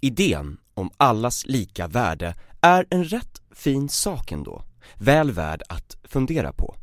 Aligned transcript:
Idén 0.00 0.58
om 0.74 0.90
allas 0.96 1.46
lika 1.46 1.86
värde 1.86 2.34
är 2.60 2.86
en 2.90 3.04
rätt 3.04 3.42
fin 3.50 3.88
sak 3.88 4.32
ändå, 4.32 4.64
väl 4.94 5.30
värd 5.32 5.62
att 5.68 5.96
fundera 6.04 6.52
på. 6.52 6.74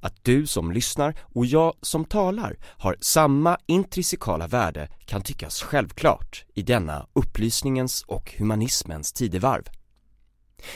Att 0.00 0.24
du 0.24 0.46
som 0.46 0.72
lyssnar 0.72 1.14
och 1.20 1.46
jag 1.46 1.74
som 1.82 2.04
talar 2.04 2.56
har 2.64 2.96
samma 3.00 3.58
intrinsikala 3.66 4.46
värde 4.46 4.88
kan 5.04 5.22
tyckas 5.22 5.62
självklart 5.62 6.44
i 6.54 6.62
denna 6.62 7.06
upplysningens 7.12 8.02
och 8.02 8.34
humanismens 8.38 9.12
tidevarv. 9.12 9.64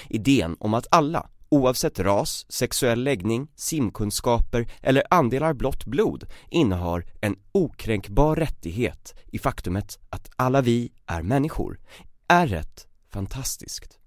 Idén 0.08 0.56
om 0.60 0.74
att 0.74 0.86
alla, 0.90 1.28
oavsett 1.52 1.98
ras, 1.98 2.46
sexuell 2.48 3.02
läggning, 3.02 3.48
simkunskaper 3.54 4.72
eller 4.82 5.02
andelar 5.10 5.52
blått 5.52 5.84
blod 5.84 6.24
innehar 6.50 7.04
en 7.20 7.36
okränkbar 7.52 8.36
rättighet 8.36 9.14
i 9.26 9.38
faktumet 9.38 9.98
att 10.10 10.30
alla 10.36 10.60
vi 10.60 10.92
är 11.06 11.22
människor, 11.22 11.80
är 12.28 12.46
rätt 12.46 12.86
fantastiskt. 13.12 13.98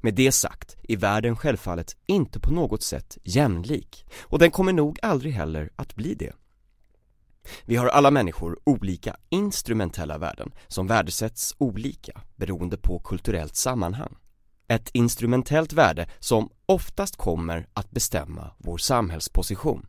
Med 0.00 0.14
det 0.14 0.32
sagt 0.32 0.76
är 0.88 0.96
världen 0.96 1.36
självfallet 1.36 1.96
inte 2.06 2.40
på 2.40 2.50
något 2.50 2.82
sätt 2.82 3.18
jämlik 3.24 4.06
och 4.20 4.38
den 4.38 4.50
kommer 4.50 4.72
nog 4.72 4.98
aldrig 5.02 5.32
heller 5.32 5.70
att 5.76 5.94
bli 5.94 6.14
det. 6.14 6.32
Vi 7.64 7.76
har 7.76 7.86
alla 7.86 8.10
människor 8.10 8.58
olika 8.64 9.16
instrumentella 9.28 10.18
värden 10.18 10.52
som 10.68 10.86
värdesätts 10.86 11.54
olika 11.58 12.20
beroende 12.36 12.76
på 12.76 12.98
kulturellt 12.98 13.56
sammanhang. 13.56 14.16
Ett 14.70 14.90
instrumentellt 14.92 15.72
värde 15.72 16.08
som 16.18 16.50
oftast 16.70 17.16
kommer 17.16 17.66
att 17.74 17.90
bestämma 17.90 18.50
vår 18.58 18.78
samhällsposition. 18.78 19.86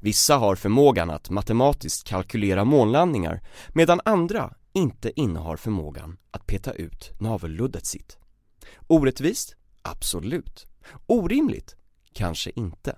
Vissa 0.00 0.36
har 0.36 0.56
förmågan 0.56 1.10
att 1.10 1.30
matematiskt 1.30 2.08
kalkylera 2.08 2.64
månlandningar 2.64 3.40
medan 3.68 4.00
andra 4.04 4.54
inte 4.72 5.20
innehar 5.20 5.56
förmågan 5.56 6.18
att 6.30 6.46
peta 6.46 6.72
ut 6.72 7.20
navelluddet 7.20 7.86
sitt. 7.86 8.18
Orättvist? 8.86 9.56
Absolut. 9.82 10.66
Orimligt? 11.06 11.76
Kanske 12.12 12.50
inte. 12.56 12.96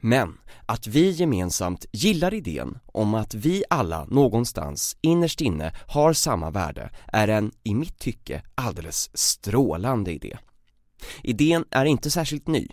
Men 0.00 0.38
att 0.66 0.86
vi 0.86 1.10
gemensamt 1.10 1.86
gillar 1.92 2.34
idén 2.34 2.78
om 2.86 3.14
att 3.14 3.34
vi 3.34 3.64
alla 3.70 4.04
någonstans 4.04 4.96
innerst 5.00 5.40
inne 5.40 5.74
har 5.86 6.12
samma 6.12 6.50
värde 6.50 6.90
är 7.06 7.28
en, 7.28 7.52
i 7.62 7.74
mitt 7.74 7.98
tycke, 7.98 8.42
alldeles 8.54 9.10
strålande 9.18 10.12
idé. 10.12 10.38
Idén 11.22 11.64
är 11.70 11.84
inte 11.84 12.10
särskilt 12.10 12.48
ny. 12.48 12.68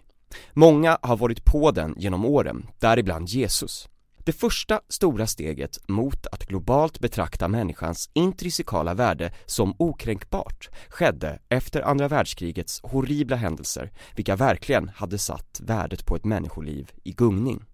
Många 0.53 0.97
har 1.01 1.17
varit 1.17 1.45
på 1.45 1.71
den 1.71 1.93
genom 1.97 2.25
åren, 2.25 2.67
däribland 2.79 3.29
Jesus. 3.29 3.89
Det 4.25 4.33
första 4.33 4.81
stora 4.89 5.27
steget 5.27 5.79
mot 5.87 6.27
att 6.27 6.45
globalt 6.45 6.99
betrakta 6.99 7.47
människans 7.47 8.09
intrinsikala 8.13 8.93
värde 8.93 9.31
som 9.45 9.75
okränkbart 9.79 10.69
skedde 10.89 11.39
efter 11.49 11.81
andra 11.81 12.07
världskrigets 12.07 12.79
horribla 12.83 13.35
händelser, 13.35 13.91
vilka 14.15 14.35
verkligen 14.35 14.89
hade 14.95 15.17
satt 15.17 15.59
värdet 15.63 16.05
på 16.05 16.15
ett 16.15 16.25
människoliv 16.25 16.91
i 17.03 17.11
gungning. 17.11 17.65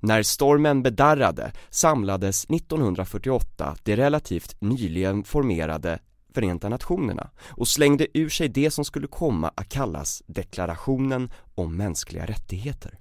När 0.00 0.22
stormen 0.22 0.82
bedarrade 0.82 1.52
samlades 1.70 2.44
1948 2.44 3.76
det 3.82 3.96
relativt 3.96 4.60
nyligen 4.60 5.24
formerade 5.24 5.98
Förenta 6.34 6.68
Nationerna 6.68 7.30
och 7.48 7.68
slängde 7.68 8.18
ur 8.18 8.28
sig 8.28 8.48
det 8.48 8.70
som 8.70 8.84
skulle 8.84 9.06
komma 9.06 9.52
att 9.54 9.68
kallas 9.68 10.22
deklarationen 10.26 11.32
om 11.54 11.76
mänskliga 11.76 12.26
rättigheter. 12.26 12.98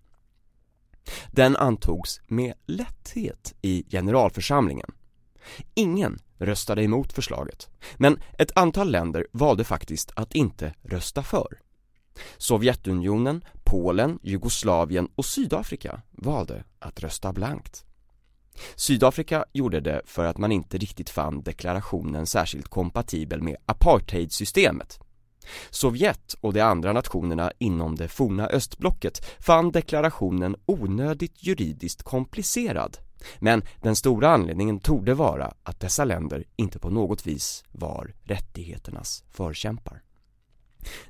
Den 1.32 1.56
antogs 1.56 2.22
med 2.28 2.54
lätthet 2.66 3.54
i 3.62 3.84
generalförsamlingen. 3.90 4.92
Ingen 5.74 6.20
röstade 6.38 6.84
emot 6.84 7.14
förslaget, 7.14 7.70
men 7.98 8.20
ett 8.38 8.58
antal 8.58 8.92
länder 8.92 9.28
valde 9.32 9.64
faktiskt 9.64 10.12
att 10.16 10.36
inte 10.36 10.74
rösta 10.82 11.24
för. 11.24 11.60
Sovjetunionen, 12.38 13.46
Polen, 13.64 14.20
Jugoslavien 14.24 15.10
och 15.16 15.26
Sydafrika 15.26 16.02
valde 16.12 16.64
att 16.80 17.00
rösta 17.00 17.34
blankt. 17.34 17.86
Sydafrika 18.76 19.46
gjorde 19.54 19.80
det 19.80 20.02
för 20.06 20.26
att 20.26 20.38
man 20.38 20.52
inte 20.52 20.78
riktigt 20.78 21.10
fann 21.10 21.42
deklarationen 21.42 22.26
särskilt 22.26 22.68
kompatibel 22.68 23.42
med 23.42 23.56
apartheidsystemet 23.66 25.00
Sovjet 25.70 26.36
och 26.42 26.54
de 26.54 26.62
andra 26.62 26.94
nationerna 26.94 27.52
inom 27.58 27.96
det 27.96 28.08
forna 28.08 28.48
östblocket 28.48 29.26
fann 29.40 29.72
deklarationen 29.72 30.56
onödigt 30.66 31.44
juridiskt 31.44 32.04
komplicerad. 32.04 32.98
Men 33.40 33.64
den 33.82 33.96
stora 33.96 34.30
anledningen 34.30 34.80
torde 34.80 35.14
vara 35.14 35.54
att 35.64 35.80
dessa 35.80 36.06
länder 36.06 36.44
inte 36.56 36.80
på 36.80 36.90
något 36.90 37.28
vis 37.28 37.64
var 37.72 38.14
rättigheternas 38.24 39.24
förkämpar. 39.32 40.02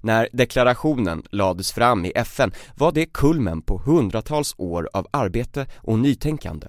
När 0.02 0.30
deklarationen 0.34 1.24
lades 1.32 1.72
fram 1.72 2.06
i 2.06 2.12
FN 2.16 2.52
var 2.76 2.92
det 2.92 3.06
kulmen 3.06 3.62
på 3.62 3.82
hundratals 3.86 4.56
år 4.58 4.90
av 4.94 5.08
arbete 5.12 5.68
och 5.76 6.00
nytänkande. 6.00 6.68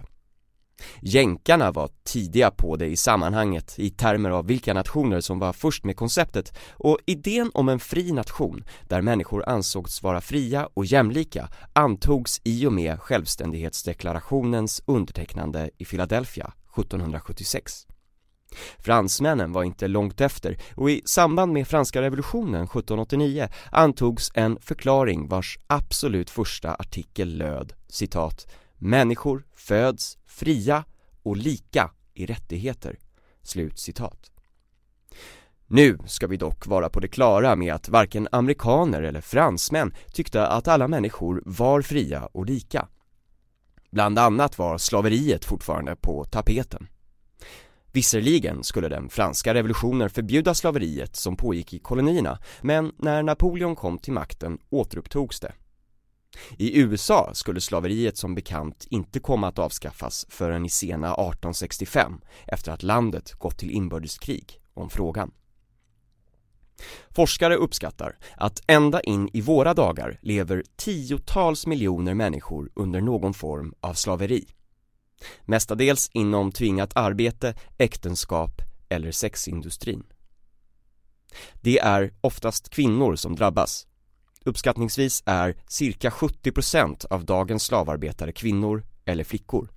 Jänkarna 1.01 1.73
var 1.73 1.91
tidiga 2.05 2.51
på 2.51 2.77
det 2.77 2.87
i 2.87 2.97
sammanhanget 2.97 3.75
i 3.79 3.91
termer 3.91 4.31
av 4.31 4.47
vilka 4.47 4.75
nationer 4.75 5.21
som 5.21 5.39
var 5.39 5.53
först 5.53 5.85
med 5.85 5.97
konceptet 5.97 6.59
och 6.73 6.99
idén 7.07 7.51
om 7.55 7.69
en 7.69 7.79
fri 7.79 8.13
nation 8.13 8.65
där 8.89 9.01
människor 9.01 9.49
ansågs 9.49 10.03
vara 10.03 10.21
fria 10.21 10.69
och 10.75 10.85
jämlika 10.85 11.49
antogs 11.73 12.41
i 12.45 12.67
och 12.67 12.73
med 12.73 13.01
självständighetsdeklarationens 13.01 14.83
undertecknande 14.87 15.71
i 15.79 15.85
Philadelphia 15.85 16.53
1776. 16.77 17.87
Fransmännen 18.79 19.53
var 19.53 19.65
inte 19.65 19.89
långt 19.89 20.21
efter 20.21 20.59
och 20.77 20.91
i 20.91 21.03
samband 21.05 21.53
med 21.53 21.69
franska 21.69 22.03
revolutionen 22.03 22.65
1789 22.65 23.49
antogs 23.71 24.31
en 24.35 24.59
förklaring 24.61 25.29
vars 25.29 25.59
absolut 25.67 26.31
första 26.31 26.75
artikel 26.75 27.39
löd 27.39 27.73
citat 27.89 28.47
Människor 28.85 29.45
föds 29.55 30.19
fria 30.27 30.85
och 31.23 31.37
lika 31.37 31.91
i 32.15 32.27
rättigheter. 32.27 32.99
Slut 33.43 33.79
citat. 33.79 34.31
Nu 35.67 35.99
ska 36.07 36.27
vi 36.27 36.37
dock 36.37 36.67
vara 36.67 36.89
på 36.89 37.01
det 37.01 37.09
klara 37.09 37.57
med 37.57 37.75
att 37.75 37.89
varken 37.89 38.29
amerikaner 38.33 39.03
eller 39.03 39.21
fransmän 39.21 39.95
tyckte 40.13 40.47
att 40.47 40.69
alla 40.69 40.89
människor 40.89 41.43
var 41.47 41.83
fria 41.83 42.29
och 42.33 42.47
lika. 42.47 42.89
Bland 43.91 44.19
annat 44.19 44.59
var 44.59 44.79
slaveriet 44.79 45.45
fortfarande 45.45 45.97
på 45.97 46.25
tapeten. 46.25 46.89
Visserligen 47.93 48.65
skulle 48.65 48.89
den 48.89 49.09
franska 49.09 49.55
revolutionen 49.55 50.11
förbjuda 50.11 50.55
slaveriet 50.55 51.17
som 51.17 51.37
pågick 51.37 51.75
i 51.75 51.79
kolonierna, 51.79 52.39
men 52.61 52.93
när 52.97 53.23
Napoleon 53.23 53.77
kom 53.77 53.99
till 53.99 54.13
makten 54.13 54.59
återupptogs 54.71 55.41
det. 55.41 55.53
I 56.59 56.81
USA 56.81 57.31
skulle 57.35 57.61
slaveriet 57.61 58.17
som 58.17 58.35
bekant 58.35 58.87
inte 58.91 59.21
komma 59.21 59.49
att 59.49 59.59
avskaffas 59.59 60.27
förrän 60.29 60.65
i 60.65 60.69
sena 60.69 61.07
1865 61.07 62.21
efter 62.47 62.73
att 62.73 62.83
landet 62.83 63.33
gått 63.33 63.59
till 63.59 63.71
inbördeskrig 63.71 64.61
om 64.75 64.91
frågan. 64.91 65.31
Forskare 67.11 67.57
uppskattar 67.57 68.19
att 68.37 68.61
ända 68.67 69.01
in 69.01 69.29
i 69.33 69.41
våra 69.41 69.75
dagar 69.75 70.19
lever 70.23 70.65
tiotals 70.77 71.67
miljoner 71.67 72.15
människor 72.15 72.71
under 72.75 73.01
någon 73.01 73.35
form 73.35 73.75
av 73.81 73.95
slaveri. 73.95 74.47
Mestadels 75.43 76.11
inom 76.13 76.53
tvingat 76.53 76.97
arbete, 76.97 77.55
äktenskap 77.79 78.63
eller 78.89 79.13
sexindustrin. 79.13 80.03
Det 81.61 81.79
är 81.79 82.15
oftast 82.21 82.69
kvinnor 82.69 83.17
som 83.17 83.37
drabbas 83.37 83.87
Uppskattningsvis 84.45 85.23
är 85.27 85.57
cirka 85.69 86.11
70% 86.11 87.07
av 87.07 87.25
dagens 87.25 87.65
slavarbetare 87.65 88.33
kvinnor 88.33 88.85
eller 89.05 89.25
flickor. 89.25 89.69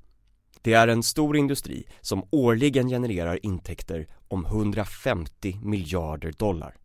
Det 0.61 0.73
är 0.73 0.87
en 0.87 1.03
stor 1.03 1.37
industri 1.37 1.87
som 2.01 2.27
årligen 2.31 2.89
genererar 2.89 3.45
intäkter 3.45 4.07
om 4.27 4.45
150 4.45 5.59
miljarder 5.63 6.31
dollar. 6.31 6.75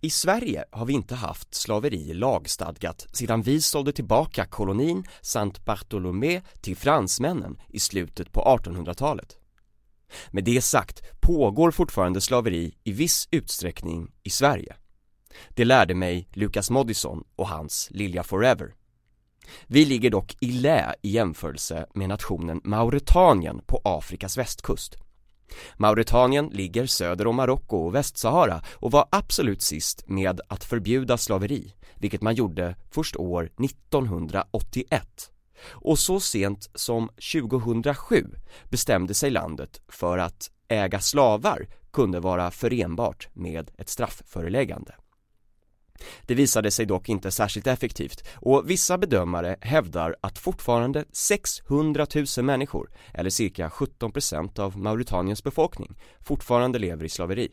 I 0.00 0.10
Sverige 0.10 0.64
har 0.70 0.86
vi 0.86 0.92
inte 0.92 1.14
haft 1.14 1.54
slaveri 1.54 2.14
lagstadgat 2.14 3.06
sedan 3.12 3.42
vi 3.42 3.60
sålde 3.60 3.92
tillbaka 3.92 4.46
kolonin 4.46 5.04
Saint 5.20 5.64
Bartholomé 5.64 6.42
till 6.60 6.76
fransmännen 6.76 7.60
i 7.68 7.80
slutet 7.80 8.32
på 8.32 8.40
1800-talet. 8.40 9.36
Med 10.30 10.44
det 10.44 10.64
sagt 10.64 11.02
pågår 11.20 11.70
fortfarande 11.70 12.20
slaveri 12.20 12.74
i 12.84 12.92
viss 12.92 13.28
utsträckning 13.30 14.12
i 14.22 14.30
Sverige. 14.30 14.76
Det 15.48 15.64
lärde 15.64 15.94
mig 15.94 16.28
Lucas 16.32 16.70
Moodysson 16.70 17.24
och 17.36 17.48
hans 17.48 17.88
Lilja 17.90 18.22
Forever. 18.22 18.74
Vi 19.66 19.84
ligger 19.84 20.10
dock 20.10 20.36
i 20.40 20.52
lä 20.52 20.94
i 21.02 21.10
jämförelse 21.10 21.86
med 21.94 22.08
nationen 22.08 22.60
Mauretanien 22.64 23.60
på 23.66 23.80
Afrikas 23.84 24.38
västkust. 24.38 24.96
Mauretanien 25.76 26.46
ligger 26.46 26.86
söder 26.86 27.26
om 27.26 27.36
Marocko 27.36 27.76
och 27.76 27.94
Västsahara 27.94 28.62
och 28.72 28.90
var 28.90 29.08
absolut 29.10 29.62
sist 29.62 30.08
med 30.08 30.40
att 30.48 30.64
förbjuda 30.64 31.16
slaveri, 31.16 31.74
vilket 31.94 32.22
man 32.22 32.34
gjorde 32.34 32.76
först 32.90 33.16
år 33.16 33.50
1981. 33.64 35.30
Och 35.70 35.98
så 35.98 36.20
sent 36.20 36.70
som 36.74 37.08
2007 37.32 38.26
bestämde 38.68 39.14
sig 39.14 39.30
landet 39.30 39.80
för 39.88 40.18
att 40.18 40.50
äga 40.68 41.00
slavar 41.00 41.66
kunde 41.92 42.20
vara 42.20 42.50
förenbart 42.50 43.28
med 43.32 43.70
ett 43.78 43.88
straffföreläggande. 43.88 44.94
Det 46.22 46.34
visade 46.34 46.70
sig 46.70 46.86
dock 46.86 47.08
inte 47.08 47.30
särskilt 47.30 47.66
effektivt 47.66 48.24
och 48.34 48.70
vissa 48.70 48.98
bedömare 48.98 49.56
hävdar 49.60 50.16
att 50.20 50.38
fortfarande 50.38 51.04
600 51.12 52.06
000 52.36 52.44
människor, 52.44 52.90
eller 53.14 53.30
cirka 53.30 53.68
17% 53.68 54.60
av 54.60 54.78
Mauretaniens 54.78 55.44
befolkning, 55.44 55.98
fortfarande 56.20 56.78
lever 56.78 57.04
i 57.04 57.08
slaveri. 57.08 57.52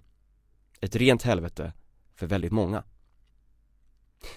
Ett 0.82 0.96
rent 0.96 1.24
helvete 1.24 1.74
för 2.16 2.28
väldigt 2.28 2.52
många. 2.52 2.84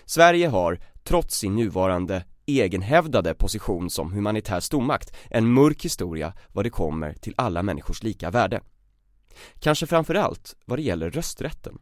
Sverige 0.04 0.48
har, 0.48 0.80
trots 1.04 1.38
sin 1.38 1.56
nuvarande 1.56 2.24
egenhävdade 2.46 3.34
position 3.34 3.90
som 3.90 4.12
humanitär 4.12 4.60
stormakt, 4.60 5.16
en 5.30 5.52
mörk 5.52 5.84
historia 5.84 6.34
vad 6.52 6.64
det 6.64 6.70
kommer 6.70 7.12
till 7.12 7.34
alla 7.36 7.62
människors 7.62 8.02
lika 8.02 8.30
värde. 8.30 8.60
Kanske 9.58 9.86
framförallt 9.86 10.56
vad 10.64 10.78
det 10.78 10.82
gäller 10.82 11.10
rösträtten. 11.10 11.78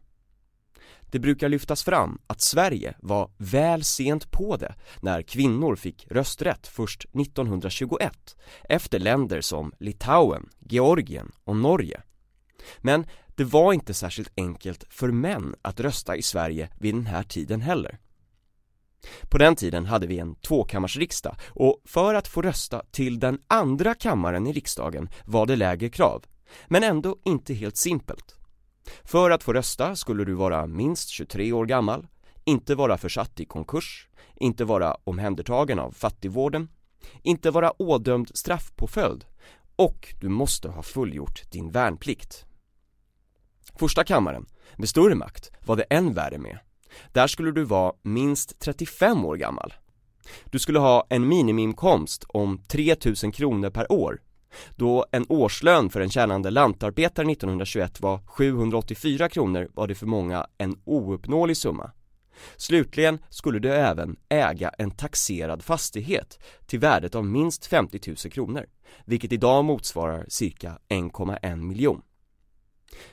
Det 1.11 1.19
brukar 1.19 1.49
lyftas 1.49 1.83
fram 1.83 2.21
att 2.27 2.41
Sverige 2.41 2.93
var 2.99 3.31
väl 3.37 3.83
sent 3.83 4.31
på 4.31 4.57
det 4.57 4.75
när 5.01 5.21
kvinnor 5.21 5.75
fick 5.75 6.07
rösträtt 6.09 6.67
först 6.67 7.05
1921 7.05 8.35
efter 8.69 8.99
länder 8.99 9.41
som 9.41 9.73
Litauen, 9.79 10.49
Georgien 10.59 11.31
och 11.43 11.55
Norge. 11.55 12.01
Men 12.77 13.05
det 13.35 13.43
var 13.43 13.73
inte 13.73 13.93
särskilt 13.93 14.31
enkelt 14.37 14.85
för 14.89 15.11
män 15.11 15.55
att 15.61 15.79
rösta 15.79 16.15
i 16.15 16.21
Sverige 16.21 16.69
vid 16.79 16.95
den 16.95 17.05
här 17.05 17.23
tiden 17.23 17.61
heller. 17.61 17.99
På 19.29 19.37
den 19.37 19.55
tiden 19.55 19.85
hade 19.85 20.07
vi 20.07 20.19
en 20.19 20.35
tvåkammarsriksdag 20.35 21.35
och 21.47 21.81
för 21.85 22.13
att 22.13 22.27
få 22.27 22.41
rösta 22.41 22.81
till 22.91 23.19
den 23.19 23.39
andra 23.47 23.95
kammaren 23.95 24.47
i 24.47 24.53
riksdagen 24.53 25.09
var 25.25 25.45
det 25.45 25.55
lägre 25.55 25.89
krav, 25.89 26.25
men 26.67 26.83
ändå 26.83 27.17
inte 27.25 27.53
helt 27.53 27.77
simpelt. 27.77 28.35
För 29.03 29.31
att 29.31 29.43
få 29.43 29.53
rösta 29.53 29.95
skulle 29.95 30.25
du 30.25 30.33
vara 30.33 30.67
minst 30.67 31.09
23 31.09 31.51
år 31.51 31.65
gammal, 31.65 32.07
inte 32.43 32.75
vara 32.75 32.97
försatt 32.97 33.39
i 33.39 33.45
konkurs, 33.45 34.07
inte 34.35 34.65
vara 34.65 34.97
omhändertagen 35.03 35.79
av 35.79 35.91
fattigvården, 35.91 36.69
inte 37.21 37.51
vara 37.51 37.81
ådömd 37.81 38.31
straffpåföljd 38.33 39.25
och 39.75 40.13
du 40.21 40.29
måste 40.29 40.69
ha 40.69 40.83
fullgjort 40.83 41.51
din 41.51 41.71
värnplikt. 41.71 42.45
Första 43.79 44.03
kammaren, 44.03 44.45
med 44.75 44.89
större 44.89 45.15
makt, 45.15 45.51
var 45.65 45.75
det 45.75 45.83
än 45.83 46.13
värre 46.13 46.37
med. 46.37 46.59
Där 47.11 47.27
skulle 47.27 47.51
du 47.51 47.63
vara 47.63 47.93
minst 48.01 48.59
35 48.59 49.25
år 49.25 49.35
gammal. 49.35 49.73
Du 50.45 50.59
skulle 50.59 50.79
ha 50.79 51.07
en 51.09 51.27
minimiinkomst 51.27 52.23
om 52.27 52.63
3000 52.67 53.31
kronor 53.31 53.69
per 53.69 53.91
år 53.91 54.21
då 54.75 55.05
en 55.11 55.25
årslön 55.29 55.89
för 55.89 56.01
en 56.01 56.09
tjänande 56.09 56.49
lantarbetare 56.49 57.31
1921 57.31 58.01
var 58.01 58.17
784 58.25 59.29
kronor 59.29 59.69
var 59.73 59.87
det 59.87 59.95
för 59.95 60.05
många 60.05 60.47
en 60.57 60.75
ouppnåelig 60.85 61.57
summa. 61.57 61.91
Slutligen 62.57 63.19
skulle 63.29 63.59
du 63.59 63.73
även 63.73 64.15
äga 64.29 64.69
en 64.69 64.91
taxerad 64.91 65.63
fastighet 65.63 66.39
till 66.65 66.79
värdet 66.79 67.15
av 67.15 67.25
minst 67.25 67.65
50 67.65 67.99
000 68.07 68.15
kronor, 68.15 68.65
vilket 69.05 69.31
idag 69.31 69.65
motsvarar 69.65 70.25
cirka 70.27 70.79
1,1 70.89 71.55
miljon. 71.55 72.01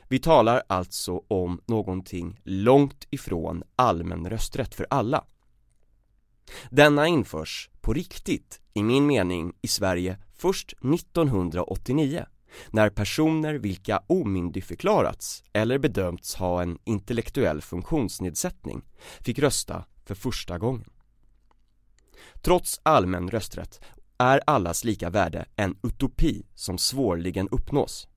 Vi 0.08 0.18
talar 0.18 0.62
alltså 0.66 1.22
om 1.28 1.60
någonting 1.66 2.40
långt 2.44 3.06
ifrån 3.10 3.62
allmän 3.76 4.30
rösträtt 4.30 4.74
för 4.74 4.86
alla. 4.90 5.24
Denna 6.70 7.06
införs 7.06 7.70
på 7.80 7.92
riktigt, 7.92 8.60
i 8.74 8.82
min 8.82 9.06
mening, 9.06 9.52
i 9.62 9.68
Sverige 9.68 10.18
först 10.40 10.72
1989 10.72 12.26
när 12.70 12.90
personer 12.90 13.54
vilka 13.54 14.02
omyndigförklarats 14.06 15.44
eller 15.52 15.78
bedömts 15.78 16.34
ha 16.34 16.62
en 16.62 16.78
intellektuell 16.84 17.62
funktionsnedsättning 17.62 18.82
fick 19.20 19.38
rösta 19.38 19.84
för 20.04 20.14
första 20.14 20.58
gången. 20.58 20.90
Trots 22.42 22.80
allmän 22.82 23.30
rösträtt 23.30 23.80
är 24.18 24.40
allas 24.46 24.84
lika 24.84 25.10
värde 25.10 25.46
en 25.56 25.76
utopi 25.82 26.46
som 26.54 26.78
svårligen 26.78 27.48
uppnås. 27.48 28.08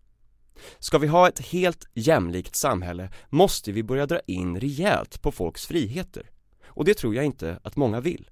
Ska 0.79 0.97
vi 0.97 1.07
ha 1.07 1.27
ett 1.27 1.39
helt 1.39 1.85
jämlikt 1.93 2.55
samhälle 2.55 3.09
måste 3.29 3.71
vi 3.71 3.83
börja 3.83 4.05
dra 4.05 4.19
in 4.27 4.59
rejält 4.59 5.21
på 5.21 5.31
folks 5.31 5.65
friheter 5.65 6.29
och 6.65 6.85
det 6.85 6.93
tror 6.93 7.15
jag 7.15 7.25
inte 7.25 7.59
att 7.63 7.75
många 7.75 7.99
vill. 7.99 8.29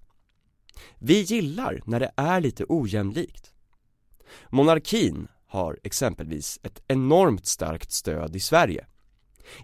Vi 0.99 1.21
gillar 1.21 1.81
när 1.85 1.99
det 1.99 2.11
är 2.15 2.41
lite 2.41 2.65
ojämlikt. 2.69 3.50
Monarkin 4.49 5.27
har 5.47 5.79
exempelvis 5.83 6.59
ett 6.63 6.81
enormt 6.87 7.45
starkt 7.45 7.91
stöd 7.91 8.35
i 8.35 8.39
Sverige. 8.39 8.85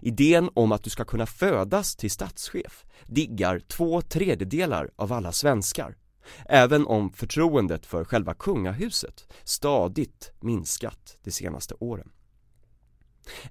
Idén 0.02 0.50
om 0.54 0.72
att 0.72 0.82
du 0.82 0.90
ska 0.90 1.04
kunna 1.04 1.26
födas 1.26 1.96
till 1.96 2.10
statschef 2.10 2.84
diggar 3.06 3.60
två 3.68 4.02
tredjedelar 4.02 4.90
av 4.96 5.12
alla 5.12 5.32
svenskar, 5.32 5.96
även 6.48 6.86
om 6.86 7.12
förtroendet 7.12 7.86
för 7.86 8.04
själva 8.04 8.34
kungahuset 8.34 9.32
stadigt 9.44 10.32
minskat 10.40 11.18
de 11.24 11.30
senaste 11.30 11.74
åren. 11.74 12.10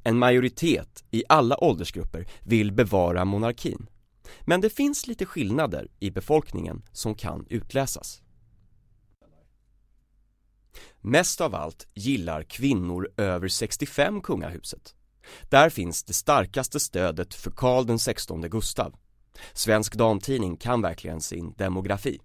En 0.03 0.17
majoritet 0.17 1.03
i 1.11 1.23
alla 1.29 1.63
åldersgrupper 1.63 2.27
vill 2.43 2.71
bevara 2.71 3.25
monarkin, 3.25 3.89
men 4.41 4.61
det 4.61 4.69
finns 4.69 5.07
lite 5.07 5.25
skillnader 5.25 5.87
i 5.99 6.11
befolkningen 6.11 6.83
som 6.91 7.15
kan 7.15 7.45
utläsas. 7.49 8.21
Mest 11.01 11.41
av 11.41 11.55
allt 11.55 11.87
gillar 11.93 12.43
kvinnor 12.43 13.09
över 13.17 13.47
65 13.47 14.21
kungahuset. 14.21 14.95
Där 15.49 15.69
finns 15.69 16.03
det 16.03 16.13
starkaste 16.13 16.79
stödet 16.79 17.33
för 17.33 17.51
Karl 17.51 17.85
den 17.85 17.99
16 17.99 18.41
Gustav. 18.41 18.95
Svensk 19.53 19.95
Damtidning 19.95 20.57
kan 20.57 20.81
verkligen 20.81 21.21
sin 21.21 21.53
demografi. 21.53 22.19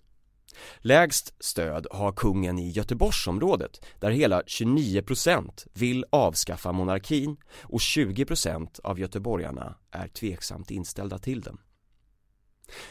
Lägst 0.79 1.45
stöd 1.45 1.87
har 1.91 2.13
kungen 2.13 2.59
i 2.59 2.71
Göteborgsområdet 2.71 3.85
där 4.01 4.11
hela 4.11 4.43
29% 4.43 5.67
vill 5.73 6.05
avskaffa 6.11 6.73
monarkin 6.73 7.37
och 7.63 7.79
20% 7.79 8.81
av 8.85 9.01
göteborgarna 9.01 9.75
är 9.91 10.09
tveksamt 10.09 10.71
inställda 10.71 11.19
till 11.19 11.41
den. 11.41 11.59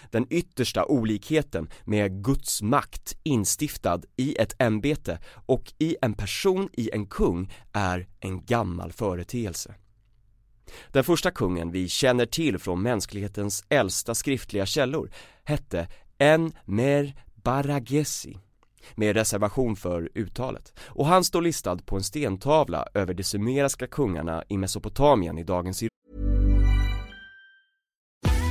Den 0.09 0.27
yttersta 0.29 0.85
olikheten 0.85 1.69
med 1.83 2.23
Guds 2.23 2.61
makt 2.61 3.17
instiftad 3.23 4.01
i 4.17 4.35
ett 4.39 4.61
ämbete 4.61 5.19
och 5.45 5.73
i 5.79 5.95
en 6.01 6.13
person 6.13 6.69
i 6.73 6.89
en 6.93 7.05
kung 7.05 7.53
är 7.73 8.07
en 8.19 8.45
gammal 8.45 8.91
företeelse. 8.91 9.75
Den 10.91 11.03
första 11.03 11.31
kungen 11.31 11.71
vi 11.71 11.89
känner 11.89 12.25
till 12.25 12.59
från 12.59 12.81
mänsklighetens 12.81 13.65
äldsta 13.69 14.15
skriftliga 14.15 14.65
källor 14.65 15.11
hette 15.43 15.87
Enmer 16.17 17.23
Baragesi 17.35 18.37
med 18.95 19.15
reservation 19.15 19.75
för 19.75 20.09
uttalet 20.15 20.73
och 20.79 21.05
han 21.05 21.23
står 21.23 21.41
listad 21.41 21.77
på 21.77 21.95
en 21.95 22.03
stentavla 22.03 22.87
över 22.93 23.13
de 23.13 23.23
sumeriska 23.23 23.87
kungarna 23.87 24.43
i 24.49 24.57
Mesopotamien 24.57 25.37
i 25.37 25.43
dagens 25.43 25.83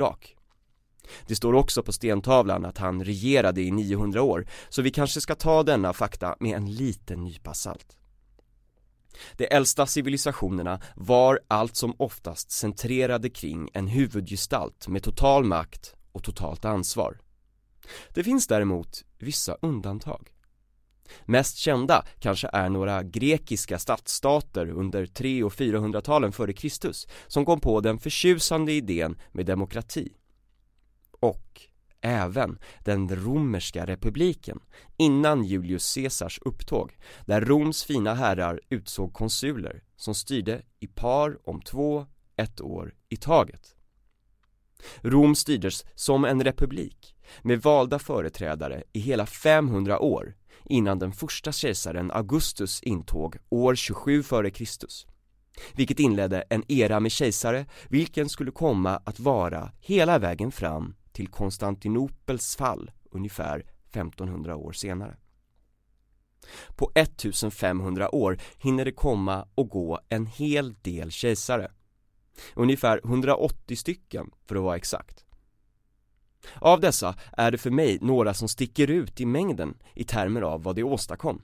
Irak. 0.00 0.36
Det 1.26 1.36
står 1.36 1.52
också 1.52 1.82
på 1.82 1.92
stentavlan 1.92 2.64
att 2.64 2.78
han 2.78 3.04
regerade 3.04 3.62
i 3.62 3.70
900 3.70 4.22
år, 4.22 4.46
så 4.68 4.82
vi 4.82 4.90
kanske 4.90 5.20
ska 5.20 5.34
ta 5.34 5.62
denna 5.62 5.92
fakta 5.92 6.36
med 6.40 6.56
en 6.56 6.74
liten 6.74 7.24
nypa 7.24 7.54
salt. 7.54 7.96
De 9.36 9.46
äldsta 9.46 9.86
civilisationerna 9.86 10.80
var 10.96 11.40
allt 11.48 11.76
som 11.76 11.94
oftast 11.98 12.50
centrerade 12.50 13.30
kring 13.30 13.70
en 13.72 13.88
huvudgestalt 13.88 14.88
med 14.88 15.02
total 15.02 15.44
makt 15.44 15.94
och 16.12 16.24
totalt 16.24 16.64
ansvar. 16.64 17.18
Det 18.14 18.24
finns 18.24 18.46
däremot 18.46 19.04
vissa 19.18 19.56
undantag. 19.62 20.28
Mest 21.24 21.56
kända 21.56 22.04
kanske 22.18 22.50
är 22.52 22.68
några 22.68 23.02
grekiska 23.02 23.78
stadsstater 23.78 24.70
under 24.70 25.06
300 25.06 25.46
och 25.46 25.52
400-talen 25.52 26.32
före 26.32 26.52
Kristus 26.52 27.06
som 27.26 27.44
kom 27.44 27.60
på 27.60 27.80
den 27.80 27.98
förtjusande 27.98 28.72
idén 28.72 29.18
med 29.32 29.46
demokrati. 29.46 30.12
Och 31.20 31.60
även 32.00 32.58
den 32.84 33.16
romerska 33.16 33.86
republiken 33.86 34.60
innan 34.96 35.44
Julius 35.44 35.94
Caesars 35.94 36.38
upptåg, 36.44 36.98
där 37.26 37.40
Roms 37.40 37.84
fina 37.84 38.14
herrar 38.14 38.60
utsåg 38.68 39.12
konsuler 39.12 39.82
som 39.96 40.14
styrde 40.14 40.62
i 40.80 40.86
par 40.86 41.48
om 41.48 41.62
två, 41.62 42.06
ett 42.36 42.60
år 42.60 42.94
i 43.08 43.16
taget. 43.16 43.76
Rom 45.00 45.34
styrdes 45.34 45.84
som 45.94 46.24
en 46.24 46.44
republik 46.44 47.16
med 47.42 47.62
valda 47.62 47.98
företrädare 47.98 48.82
i 48.92 49.00
hela 49.00 49.26
500 49.26 49.98
år 49.98 50.34
innan 50.70 50.98
den 50.98 51.12
första 51.12 51.52
kejsaren 51.52 52.10
Augustus 52.10 52.82
intåg 52.82 53.36
år 53.48 53.74
27 53.74 54.20
f.Kr. 54.20 54.64
Vilket 55.74 56.00
inledde 56.00 56.44
en 56.50 56.64
era 56.68 57.00
med 57.00 57.12
kejsare 57.12 57.66
vilken 57.88 58.28
skulle 58.28 58.50
komma 58.50 59.02
att 59.04 59.20
vara 59.20 59.72
hela 59.80 60.18
vägen 60.18 60.52
fram 60.52 60.94
till 61.12 61.28
Konstantinopels 61.28 62.56
fall 62.56 62.90
ungefär 63.10 63.64
1500 63.90 64.56
år 64.56 64.72
senare. 64.72 65.16
På 66.76 66.92
1500 66.94 68.14
år 68.14 68.38
hinner 68.58 68.84
det 68.84 68.92
komma 68.92 69.48
och 69.54 69.68
gå 69.68 70.00
en 70.08 70.26
hel 70.26 70.74
del 70.74 71.10
kejsare. 71.10 71.70
Ungefär 72.54 73.00
180 73.04 73.76
stycken 73.76 74.30
för 74.46 74.56
att 74.56 74.62
vara 74.62 74.76
exakt. 74.76 75.24
Av 76.54 76.80
dessa 76.80 77.14
är 77.32 77.50
det 77.50 77.58
för 77.58 77.70
mig 77.70 77.98
några 78.00 78.34
som 78.34 78.48
sticker 78.48 78.90
ut 78.90 79.20
i 79.20 79.26
mängden 79.26 79.74
i 79.94 80.04
termer 80.04 80.42
av 80.42 80.62
vad 80.62 80.76
de 80.76 80.82
åstadkom. 80.82 81.42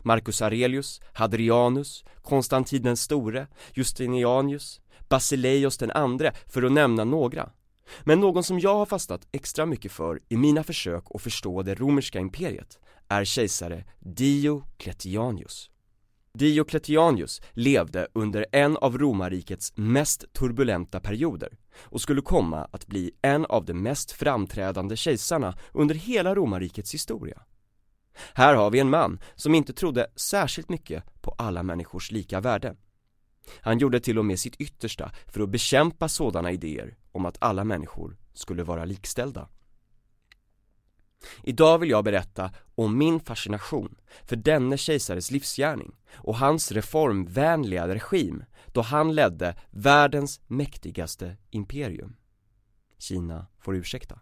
Marcus 0.00 0.42
Aurelius, 0.42 1.00
Hadrianus, 1.14 2.04
Konstantin 2.22 2.82
den 2.82 2.96
store, 2.96 3.46
Justinianus, 3.74 4.80
Basileios 5.08 5.78
den 5.78 5.90
andre 5.90 6.32
för 6.46 6.62
att 6.62 6.72
nämna 6.72 7.04
några. 7.04 7.50
Men 8.00 8.20
någon 8.20 8.44
som 8.44 8.60
jag 8.60 8.74
har 8.74 8.86
fastnat 8.86 9.26
extra 9.32 9.66
mycket 9.66 9.92
för 9.92 10.20
i 10.28 10.36
mina 10.36 10.62
försök 10.62 11.04
att 11.10 11.22
förstå 11.22 11.62
det 11.62 11.74
romerska 11.74 12.18
imperiet 12.18 12.78
är 13.08 13.24
kejsare 13.24 13.84
Diocletianus. 13.98 15.70
Diocletianus 16.38 17.42
levde 17.52 18.08
under 18.12 18.46
en 18.52 18.76
av 18.76 18.98
romarrikets 18.98 19.72
mest 19.76 20.32
turbulenta 20.32 21.00
perioder 21.00 21.58
och 21.80 22.00
skulle 22.00 22.20
komma 22.20 22.68
att 22.72 22.86
bli 22.86 23.10
en 23.22 23.46
av 23.46 23.64
de 23.64 23.74
mest 23.74 24.12
framträdande 24.12 24.96
kejsarna 24.96 25.58
under 25.72 25.94
hela 25.94 26.34
romarrikets 26.34 26.94
historia. 26.94 27.42
Här 28.34 28.54
har 28.54 28.70
vi 28.70 28.78
en 28.78 28.90
man 28.90 29.20
som 29.34 29.54
inte 29.54 29.72
trodde 29.72 30.06
särskilt 30.16 30.68
mycket 30.68 31.04
på 31.20 31.34
alla 31.38 31.62
människors 31.62 32.10
lika 32.10 32.40
värde. 32.40 32.76
Han 33.60 33.78
gjorde 33.78 34.00
till 34.00 34.18
och 34.18 34.24
med 34.24 34.38
sitt 34.38 34.56
yttersta 34.56 35.10
för 35.26 35.40
att 35.40 35.48
bekämpa 35.48 36.08
sådana 36.08 36.52
idéer 36.52 36.96
om 37.12 37.26
att 37.26 37.38
alla 37.40 37.64
människor 37.64 38.16
skulle 38.34 38.62
vara 38.62 38.84
likställda. 38.84 39.48
Idag 41.42 41.78
vill 41.78 41.90
jag 41.90 42.04
berätta 42.04 42.50
om 42.74 42.98
min 42.98 43.20
fascination 43.20 43.96
för 44.24 44.36
denne 44.36 44.76
kejsares 44.76 45.30
livsgärning 45.30 45.96
och 46.14 46.36
hans 46.36 46.72
reformvänliga 46.72 47.88
regim 47.88 48.44
då 48.66 48.80
han 48.80 49.14
ledde 49.14 49.56
världens 49.70 50.40
mäktigaste 50.46 51.36
imperium. 51.50 52.16
Kina 52.98 53.46
får 53.60 53.76
ursäkta. 53.76 54.20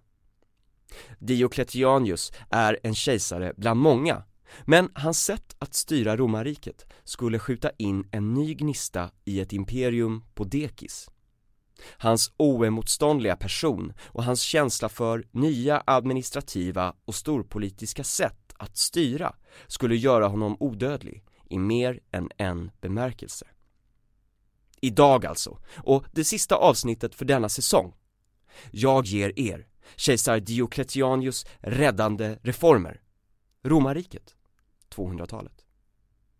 Diocletianus 1.19 2.33
är 2.51 2.79
en 2.83 2.95
kejsare 2.95 3.53
bland 3.57 3.81
många, 3.81 4.23
men 4.65 4.91
hans 4.95 5.25
sätt 5.25 5.57
att 5.59 5.75
styra 5.75 6.17
romarriket 6.17 6.87
skulle 7.05 7.39
skjuta 7.39 7.71
in 7.79 8.09
en 8.13 8.35
ny 8.35 8.55
gnista 8.55 9.11
i 9.25 9.41
ett 9.41 9.53
imperium 9.53 10.25
på 10.35 10.45
dekis. 10.45 11.11
Hans 11.99 12.33
oemotståndliga 12.37 13.37
person 13.37 13.93
och 14.07 14.25
hans 14.25 14.41
känsla 14.41 14.89
för 14.89 15.25
nya 15.31 15.83
administrativa 15.87 16.95
och 17.05 17.15
storpolitiska 17.15 18.05
sätt 18.05 18.55
att 18.57 18.77
styra 18.77 19.35
skulle 19.67 19.97
göra 19.97 20.27
honom 20.27 20.57
odödlig 20.61 21.25
i 21.51 21.59
mer 21.59 22.01
än 22.11 22.31
en 22.37 22.71
bemärkelse. 22.81 23.47
Idag 24.81 25.27
alltså, 25.27 25.59
och 25.77 26.05
det 26.13 26.25
sista 26.25 26.55
avsnittet 26.55 27.15
för 27.15 27.25
denna 27.25 27.49
säsong. 27.49 27.95
Jag 28.71 29.05
ger 29.05 29.39
er 29.39 29.67
kejsar 29.97 30.41
Diocletianus 30.41 31.47
räddande 31.59 32.39
reformer. 32.43 33.01
Romarriket, 33.65 34.35
200-talet. 34.95 35.65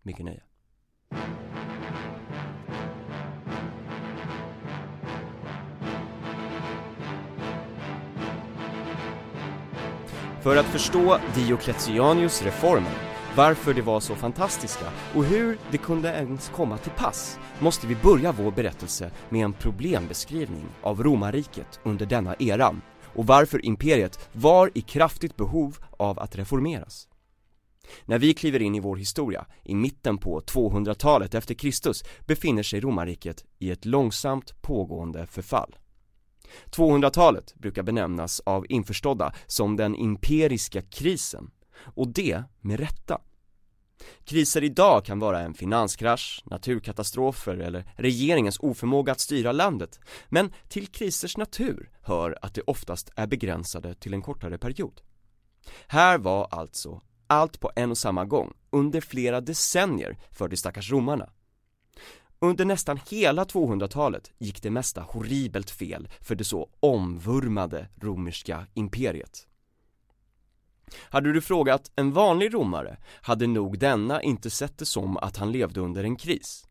Mycket 0.01 0.25
nöje. 0.25 0.43
För 10.47 10.57
att 10.57 10.65
förstå 10.65 11.19
Diocletianus 11.35 12.41
reformer, 12.41 12.97
varför 13.35 13.73
de 13.73 13.81
var 13.81 13.99
så 13.99 14.15
fantastiska 14.15 14.85
och 15.15 15.25
hur 15.25 15.57
det 15.71 15.77
kunde 15.77 16.09
ens 16.09 16.49
komma 16.49 16.77
till 16.77 16.91
pass, 16.91 17.39
måste 17.59 17.87
vi 17.87 17.95
börja 17.95 18.31
vår 18.31 18.51
berättelse 18.51 19.11
med 19.29 19.43
en 19.43 19.53
problembeskrivning 19.53 20.65
av 20.81 21.03
romarriket 21.03 21.79
under 21.83 22.05
denna 22.05 22.35
era 22.39 22.75
och 23.03 23.27
varför 23.27 23.65
imperiet 23.65 24.29
var 24.33 24.71
i 24.73 24.81
kraftigt 24.81 25.35
behov 25.35 25.77
av 25.91 26.19
att 26.19 26.35
reformeras. 26.35 27.07
När 28.05 28.19
vi 28.19 28.33
kliver 28.33 28.61
in 28.61 28.75
i 28.75 28.79
vår 28.79 28.95
historia, 28.95 29.45
i 29.63 29.75
mitten 29.75 30.17
på 30.17 30.41
200-talet 30.41 31.35
efter 31.35 31.53
Kristus, 31.53 32.03
befinner 32.25 32.63
sig 32.63 32.79
romarriket 32.79 33.45
i 33.59 33.71
ett 33.71 33.85
långsamt 33.85 34.61
pågående 34.61 35.27
förfall. 35.27 35.75
200-talet 36.71 37.55
brukar 37.55 37.83
benämnas 37.83 38.41
av 38.45 38.65
införstådda 38.69 39.33
som 39.47 39.75
den 39.75 39.95
imperiska 39.95 40.81
krisen, 40.81 41.51
och 41.95 42.07
det 42.07 42.43
med 42.61 42.79
rätta. 42.79 43.21
Kriser 44.23 44.63
idag 44.63 45.05
kan 45.05 45.19
vara 45.19 45.39
en 45.39 45.53
finanskrasch, 45.53 46.43
naturkatastrofer 46.45 47.57
eller 47.57 47.93
regeringens 47.95 48.59
oförmåga 48.59 49.11
att 49.11 49.19
styra 49.19 49.51
landet, 49.51 49.99
men 50.29 50.53
till 50.69 50.87
krisers 50.87 51.37
natur 51.37 51.89
hör 52.01 52.37
att 52.41 52.53
de 52.53 52.61
oftast 52.67 53.11
är 53.15 53.27
begränsade 53.27 53.95
till 53.95 54.13
en 54.13 54.21
kortare 54.21 54.57
period. 54.57 55.01
Här 55.87 56.17
var 56.17 56.47
alltså 56.51 57.01
allt 57.27 57.59
på 57.59 57.71
en 57.75 57.91
och 57.91 57.97
samma 57.97 58.25
gång, 58.25 58.53
under 58.69 59.01
flera 59.01 59.41
decennier 59.41 60.17
för 60.31 60.47
de 60.47 60.57
stackars 60.57 60.91
romarna. 60.91 61.29
Under 62.39 62.65
nästan 62.65 62.99
hela 63.09 63.43
200-talet 63.43 64.31
gick 64.37 64.61
det 64.61 64.71
mesta 64.71 65.01
horribelt 65.01 65.69
fel 65.69 66.07
för 66.21 66.35
det 66.35 66.43
så 66.43 66.69
omvurmade 66.79 67.89
romerska 68.01 68.67
imperiet. 68.73 69.47
Hade 71.09 71.33
du 71.33 71.41
frågat 71.41 71.91
en 71.95 72.13
vanlig 72.13 72.53
romare 72.53 72.97
hade 73.21 73.47
nog 73.47 73.79
denna 73.79 74.21
inte 74.21 74.49
sett 74.49 74.77
det 74.77 74.85
som 74.85 75.17
att 75.17 75.37
han 75.37 75.51
levde 75.51 75.79
under 75.79 76.03
en 76.03 76.15
kris. 76.15 76.67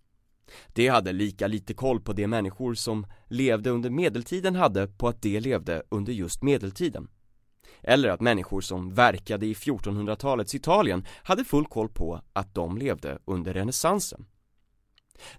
Det 0.72 0.88
hade 0.88 1.12
lika 1.12 1.46
lite 1.46 1.74
koll 1.74 2.00
på 2.00 2.12
de 2.12 2.26
människor 2.26 2.74
som 2.74 3.06
levde 3.28 3.70
under 3.70 3.90
medeltiden 3.90 4.54
hade 4.54 4.86
på 4.86 5.08
att 5.08 5.22
de 5.22 5.40
levde 5.40 5.82
under 5.88 6.12
just 6.12 6.42
medeltiden. 6.42 7.08
Eller 7.82 8.08
att 8.08 8.20
människor 8.20 8.60
som 8.60 8.94
verkade 8.94 9.46
i 9.46 9.54
1400-talets 9.54 10.54
Italien 10.54 11.06
hade 11.22 11.44
full 11.44 11.66
koll 11.66 11.88
på 11.88 12.20
att 12.32 12.54
de 12.54 12.78
levde 12.78 13.18
under 13.24 13.54
renässansen. 13.54 14.26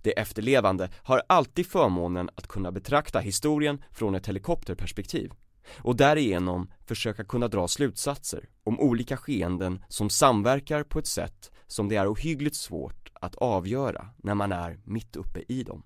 De 0.01 0.13
efterlevande 0.17 0.89
har 1.03 1.21
alltid 1.29 1.67
förmånen 1.67 2.29
att 2.35 2.47
kunna 2.47 2.71
betrakta 2.71 3.19
historien 3.19 3.83
från 3.91 4.15
ett 4.15 4.27
helikopterperspektiv 4.27 5.31
och 5.77 5.95
därigenom 5.95 6.71
försöka 6.85 7.23
kunna 7.23 7.47
dra 7.47 7.67
slutsatser 7.67 8.49
om 8.63 8.79
olika 8.79 9.17
skeenden 9.17 9.83
som 9.87 10.09
samverkar 10.09 10.83
på 10.83 10.99
ett 10.99 11.07
sätt 11.07 11.51
som 11.67 11.89
det 11.89 11.95
är 11.95 12.11
ohyggligt 12.13 12.55
svårt 12.55 13.11
att 13.13 13.35
avgöra 13.35 14.09
när 14.17 14.35
man 14.35 14.51
är 14.51 14.79
mitt 14.83 15.15
uppe 15.15 15.43
i 15.47 15.63
dem. 15.63 15.83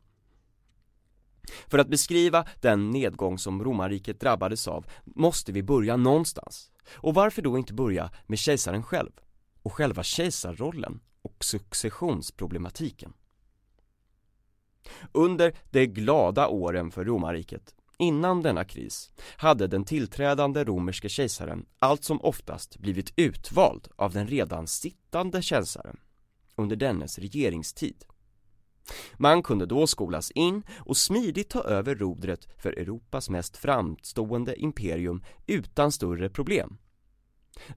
För 1.67 1.77
att 1.79 1.89
beskriva 1.89 2.45
den 2.61 2.89
nedgång 2.89 3.37
som 3.37 3.63
romarriket 3.63 4.19
drabbades 4.19 4.67
av 4.67 4.85
måste 5.03 5.51
vi 5.51 5.63
börja 5.63 5.97
någonstans. 5.97 6.71
Och 6.95 7.13
varför 7.13 7.41
då 7.41 7.57
inte 7.57 7.73
börja 7.73 8.11
med 8.27 8.39
kejsaren 8.39 8.83
själv 8.83 9.11
och 9.63 9.73
själva 9.73 10.03
kejsarrollen 10.03 10.99
och 11.21 11.45
successionsproblematiken? 11.45 13.13
Under 15.11 15.53
de 15.69 15.87
glada 15.87 16.47
åren 16.47 16.91
för 16.91 17.05
romarriket 17.05 17.75
Innan 18.01 18.41
denna 18.41 18.63
kris 18.63 19.11
hade 19.37 19.67
den 19.67 19.85
tillträdande 19.85 20.63
romerske 20.63 21.09
kejsaren 21.09 21.65
allt 21.79 22.03
som 22.03 22.21
oftast 22.21 22.77
blivit 22.77 23.13
utvald 23.15 23.87
av 23.95 24.13
den 24.13 24.27
redan 24.27 24.67
sittande 24.67 25.41
kejsaren 25.41 25.99
under 26.55 26.75
dennes 26.75 27.19
regeringstid. 27.19 28.05
Man 29.13 29.43
kunde 29.43 29.65
då 29.65 29.87
skolas 29.87 30.31
in 30.31 30.63
och 30.79 30.97
smidigt 30.97 31.49
ta 31.49 31.63
över 31.63 31.95
rodret 31.95 32.47
för 32.57 32.71
Europas 32.71 33.29
mest 33.29 33.57
framstående 33.57 34.61
imperium 34.61 35.23
utan 35.47 35.91
större 35.91 36.29
problem. 36.29 36.77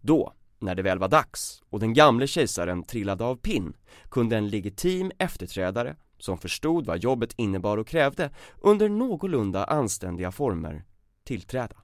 Då, 0.00 0.32
när 0.58 0.74
det 0.74 0.82
väl 0.82 0.98
var 0.98 1.08
dags 1.08 1.62
och 1.70 1.80
den 1.80 1.94
gamle 1.94 2.26
kejsaren 2.26 2.82
trillade 2.82 3.24
av 3.24 3.36
pinn, 3.36 3.76
kunde 4.10 4.36
en 4.36 4.48
legitim 4.48 5.12
efterträdare 5.18 5.96
som 6.18 6.38
förstod 6.38 6.86
vad 6.86 7.02
jobbet 7.02 7.34
innebar 7.36 7.78
och 7.78 7.86
krävde 7.86 8.30
under 8.60 8.88
någorlunda 8.88 9.64
anständiga 9.64 10.32
former 10.32 10.84
tillträda. 11.24 11.76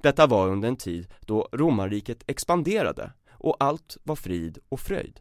Detta 0.00 0.26
var 0.26 0.48
under 0.48 0.68
en 0.68 0.76
tid 0.76 1.08
då 1.20 1.48
romarriket 1.52 2.24
expanderade 2.26 3.12
och 3.32 3.56
allt 3.60 3.96
var 4.02 4.16
frid 4.16 4.58
och 4.68 4.80
fröjd. 4.80 5.20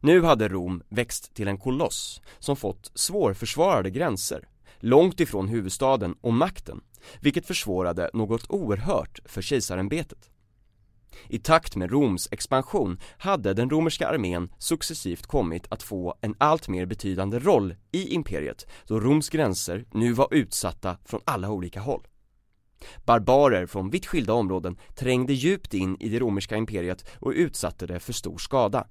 Nu 0.00 0.22
hade 0.22 0.48
Rom 0.48 0.82
växt 0.88 1.34
till 1.34 1.48
en 1.48 1.58
koloss 1.58 2.20
som 2.38 2.56
fått 2.56 2.90
svårförsvarade 2.94 3.90
gränser, 3.90 4.48
långt 4.78 5.20
ifrån 5.20 5.48
huvudstaden 5.48 6.16
och 6.20 6.32
makten, 6.32 6.80
vilket 7.20 7.46
försvårade 7.46 8.10
något 8.12 8.50
oerhört 8.50 9.20
för 9.24 9.42
kejsarämbetet. 9.42 10.30
I 11.28 11.38
takt 11.38 11.76
med 11.76 11.90
Roms 11.90 12.28
expansion 12.30 12.98
hade 13.18 13.54
den 13.54 13.70
romerska 13.70 14.08
armén 14.08 14.48
successivt 14.58 15.26
kommit 15.26 15.66
att 15.68 15.82
få 15.82 16.14
en 16.20 16.34
allt 16.38 16.68
mer 16.68 16.86
betydande 16.86 17.38
roll 17.38 17.74
i 17.92 18.14
imperiet 18.14 18.66
då 18.86 19.00
Roms 19.00 19.28
gränser 19.28 19.84
nu 19.92 20.12
var 20.12 20.28
utsatta 20.30 20.98
från 21.04 21.20
alla 21.24 21.50
olika 21.50 21.80
håll. 21.80 22.06
Barbarer 23.04 23.66
från 23.66 23.90
vitt 23.90 24.06
skilda 24.06 24.32
områden 24.32 24.76
trängde 24.94 25.32
djupt 25.32 25.74
in 25.74 25.96
i 26.00 26.08
det 26.08 26.18
romerska 26.18 26.56
imperiet 26.56 27.04
och 27.20 27.32
utsatte 27.36 27.86
det 27.86 28.00
för 28.00 28.12
stor 28.12 28.38
skada. 28.38 28.86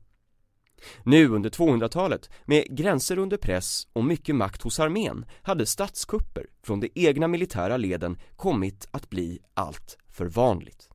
Nu 1.03 1.27
under 1.27 1.49
200-talet, 1.49 2.29
med 2.45 2.77
gränser 2.77 3.17
under 3.17 3.37
press 3.37 3.87
och 3.93 4.05
mycket 4.05 4.35
makt 4.35 4.61
hos 4.61 4.79
armén, 4.79 5.25
hade 5.41 5.65
statskupper 5.65 6.45
från 6.63 6.79
de 6.79 6.89
egna 6.95 7.27
militära 7.27 7.77
leden 7.77 8.17
kommit 8.35 8.87
att 8.91 9.09
bli 9.09 9.39
allt 9.53 9.97
för 10.09 10.25
vanligt. 10.25 10.89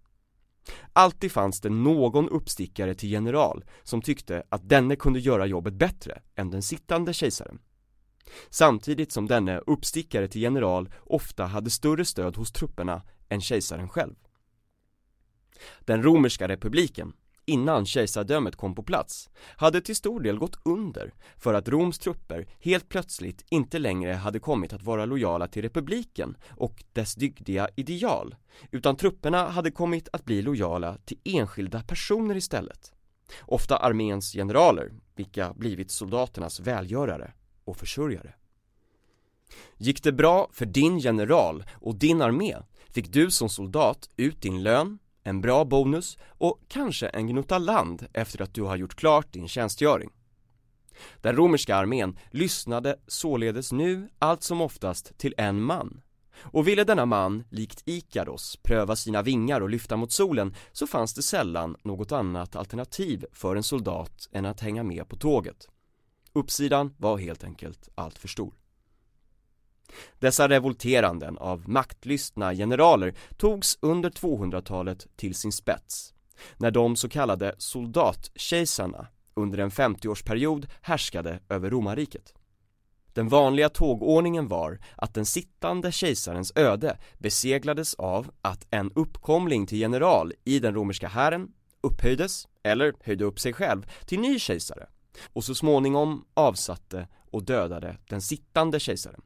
Alltid 0.93 1.33
fanns 1.33 1.61
det 1.61 1.69
någon 1.69 2.29
uppstickare 2.29 2.95
till 2.95 3.11
general 3.11 3.65
som 3.83 4.03
tyckte 4.03 4.43
att 4.49 4.69
denne 4.69 4.97
kunde 4.97 5.21
göra 5.21 5.47
jobbet 5.47 5.75
bättre 5.75 6.23
än 6.35 6.51
den 6.51 6.63
sittande 6.63 7.13
kejsaren. 7.13 7.59
Samtidigt 8.51 9.13
som 9.13 9.27
denne 9.27 9.59
uppstickare 9.59 10.29
till 10.29 10.41
general 10.41 10.91
ofta 11.01 11.47
hade 11.47 11.71
större 11.71 12.05
stöd 12.05 12.37
hos 12.37 12.53
trupperna 12.53 13.03
än 13.29 13.41
kejsaren 13.41 13.89
själv. 13.89 14.15
Den 15.81 16.03
romerska 16.03 16.49
republiken, 16.49 17.13
innan 17.51 17.87
kejsardömet 17.87 18.57
kom 18.57 18.75
på 18.75 18.83
plats, 18.83 19.31
hade 19.57 19.81
till 19.81 19.97
stor 19.97 20.21
del 20.21 20.39
gått 20.39 20.59
under 20.65 21.15
för 21.37 21.55
att 21.55 21.69
Roms 21.69 21.99
trupper 21.99 22.47
helt 22.61 22.89
plötsligt 22.89 23.45
inte 23.49 23.79
längre 23.79 24.13
hade 24.13 24.39
kommit 24.39 24.73
att 24.73 24.83
vara 24.83 25.05
lojala 25.05 25.49
till 25.49 25.63
republiken 25.63 26.37
och 26.51 26.85
dess 26.93 27.15
dygdiga 27.15 27.69
ideal, 27.77 28.35
utan 28.71 28.97
trupperna 28.97 29.49
hade 29.49 29.71
kommit 29.71 30.09
att 30.13 30.25
bli 30.25 30.43
lojala 30.43 30.97
till 31.05 31.19
enskilda 31.25 31.83
personer 31.83 32.37
istället. 32.37 32.93
Ofta 33.43 33.77
arméns 33.77 34.33
generaler, 34.33 34.93
vilka 35.17 35.53
blivit 35.53 35.91
soldaternas 35.91 36.61
välgörare 36.61 37.33
och 37.65 37.77
försörjare. 37.77 38.35
Gick 39.77 40.03
det 40.03 40.13
bra 40.13 40.49
för 40.53 40.67
din 40.67 40.99
general 40.99 41.65
och 41.73 41.95
din 41.95 42.23
armé 42.23 42.57
fick 42.91 43.13
du 43.13 43.31
som 43.31 43.49
soldat 43.49 44.11
ut 44.17 44.43
din 44.43 44.63
lön, 44.63 44.99
en 45.23 45.41
bra 45.41 45.65
bonus 45.65 46.19
och 46.29 46.61
kanske 46.69 47.09
en 47.09 47.27
gnutta 47.27 47.59
land 47.59 48.07
efter 48.13 48.43
att 48.43 48.55
du 48.55 48.63
har 48.63 48.77
gjort 48.77 48.95
klart 48.95 49.33
din 49.33 49.49
tjänstgöring. 49.49 50.11
Den 51.21 51.37
romerska 51.37 51.77
armén 51.77 52.19
lyssnade 52.31 52.97
således 53.07 53.73
nu 53.73 54.09
allt 54.19 54.43
som 54.43 54.61
oftast 54.61 55.19
till 55.19 55.35
en 55.37 55.63
man. 55.63 56.01
Och 56.43 56.69
ville 56.69 56.85
denna 56.85 57.07
man, 57.07 57.45
likt 57.51 57.83
Ikaros, 57.85 58.59
pröva 58.63 58.97
sina 58.97 59.23
vingar 59.23 59.61
och 59.61 59.71
lyfta 59.71 59.97
mot 59.97 60.13
solen 60.13 60.55
så 60.73 60.87
fanns 60.87 61.15
det 61.15 61.23
sällan 61.23 61.77
något 61.83 62.13
annat 62.13 62.57
alternativ 62.57 63.25
för 63.33 63.57
en 63.57 63.63
soldat 63.63 64.29
än 64.33 64.47
att 64.47 64.61
hänga 64.61 64.83
med 64.83 65.09
på 65.09 65.17
tåget. 65.17 65.69
Uppsidan 66.33 66.95
var 66.97 67.19
helt 67.19 67.45
enkelt 67.45 67.89
allt 67.95 68.19
för 68.19 68.29
stor. 68.29 68.60
Dessa 70.19 70.49
revolteranden 70.49 71.39
av 71.39 71.69
maktlystna 71.69 72.55
generaler 72.55 73.15
togs 73.37 73.79
under 73.83 74.11
200-talet 74.11 75.07
till 75.17 75.35
sin 75.35 75.53
spets 75.53 76.15
när 76.57 76.71
de 76.71 76.97
så 76.97 77.09
kallade 77.09 77.55
soldatkejsarna 77.59 79.07
under 79.35 79.59
en 79.59 79.71
50-årsperiod 79.71 80.67
härskade 80.83 81.41
över 81.49 81.71
romarriket. 81.71 82.35
Den 83.13 83.29
vanliga 83.29 83.69
tågordningen 83.69 84.49
var 84.49 84.79
att 84.97 85.15
den 85.15 85.27
sittande 85.27 85.93
kejsarens 85.93 86.53
öde 86.57 86.99
beseglades 87.19 87.95
av 87.95 88.31
att 88.43 88.67
en 88.71 88.93
uppkomling 88.95 89.67
till 89.67 89.79
general 89.79 90.33
i 90.45 90.59
den 90.59 90.75
romerska 90.75 91.09
hären 91.09 91.53
upphöjdes, 91.81 92.49
eller 92.63 92.95
höjde 93.01 93.25
upp 93.25 93.41
sig 93.41 93.53
själv, 93.53 93.87
till 94.07 94.21
ny 94.21 94.39
kejsare 94.39 94.87
och 95.33 95.45
så 95.45 95.55
småningom 95.55 96.25
avsatte 96.35 97.09
och 97.31 97.43
dödade 97.43 97.97
den 98.09 98.23
sittande 98.23 98.81
kejsaren. 98.81 99.23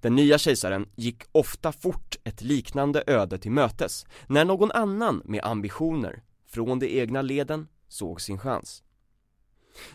Den 0.00 0.16
nya 0.16 0.38
kejsaren 0.38 0.88
gick 0.96 1.22
ofta 1.32 1.72
fort 1.72 2.16
ett 2.24 2.42
liknande 2.42 3.04
öde 3.06 3.38
till 3.38 3.50
mötes 3.50 4.06
när 4.26 4.44
någon 4.44 4.72
annan 4.72 5.22
med 5.24 5.44
ambitioner 5.44 6.22
från 6.46 6.78
de 6.78 7.00
egna 7.00 7.22
leden 7.22 7.68
såg 7.88 8.20
sin 8.20 8.38
chans. 8.38 8.82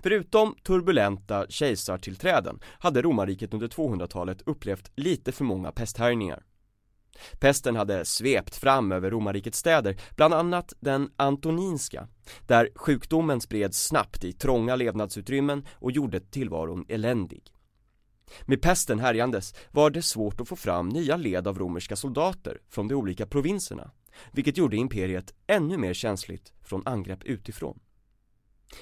Förutom 0.03 0.55
turbulenta 0.63 1.45
kejsartillträden 1.49 2.59
hade 2.79 3.01
romarriket 3.01 3.53
under 3.53 3.67
200-talet 3.67 4.41
upplevt 4.45 4.91
lite 4.95 5.31
för 5.31 5.43
många 5.43 5.71
pesthärjningar. 5.71 6.43
Pesten 7.39 7.75
hade 7.75 8.05
svept 8.05 8.55
fram 8.55 8.91
över 8.91 9.11
romarrikets 9.11 9.59
städer, 9.59 9.97
bland 10.15 10.33
annat 10.33 10.73
den 10.79 11.11
antoninska, 11.15 12.07
där 12.47 12.69
sjukdomen 12.75 13.41
spreds 13.41 13.87
snabbt 13.87 14.23
i 14.23 14.33
trånga 14.33 14.75
levnadsutrymmen 14.75 15.65
och 15.73 15.91
gjorde 15.91 16.19
tillvaron 16.19 16.85
eländig. 16.87 17.53
Med 18.45 18.61
pesten 18.61 18.99
härjandes 18.99 19.55
var 19.71 19.89
det 19.89 20.01
svårt 20.01 20.41
att 20.41 20.47
få 20.47 20.55
fram 20.55 20.89
nya 20.89 21.17
led 21.17 21.47
av 21.47 21.59
romerska 21.59 21.95
soldater 21.95 22.61
från 22.69 22.87
de 22.87 22.95
olika 22.95 23.25
provinserna, 23.25 23.91
vilket 24.31 24.57
gjorde 24.57 24.77
imperiet 24.77 25.33
ännu 25.47 25.77
mer 25.77 25.93
känsligt 25.93 26.53
från 26.61 26.87
angrepp 26.87 27.23
utifrån. 27.23 27.79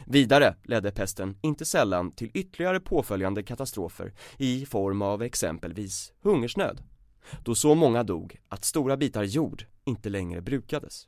Vidare 0.05 0.55
ledde 0.63 0.91
pesten 0.91 1.37
inte 1.41 1.65
sällan 1.65 2.11
till 2.11 2.31
ytterligare 2.33 2.79
påföljande 2.79 3.43
katastrofer 3.43 4.13
i 4.37 4.65
form 4.65 5.01
av 5.01 5.21
exempelvis 5.21 6.13
hungersnöd, 6.21 6.83
då 7.43 7.55
så 7.55 7.75
många 7.75 8.03
dog 8.03 8.39
att 8.49 8.65
stora 8.65 8.97
bitar 8.97 9.23
jord 9.23 9.65
inte 9.85 10.09
längre 10.09 10.41
brukades. 10.41 11.07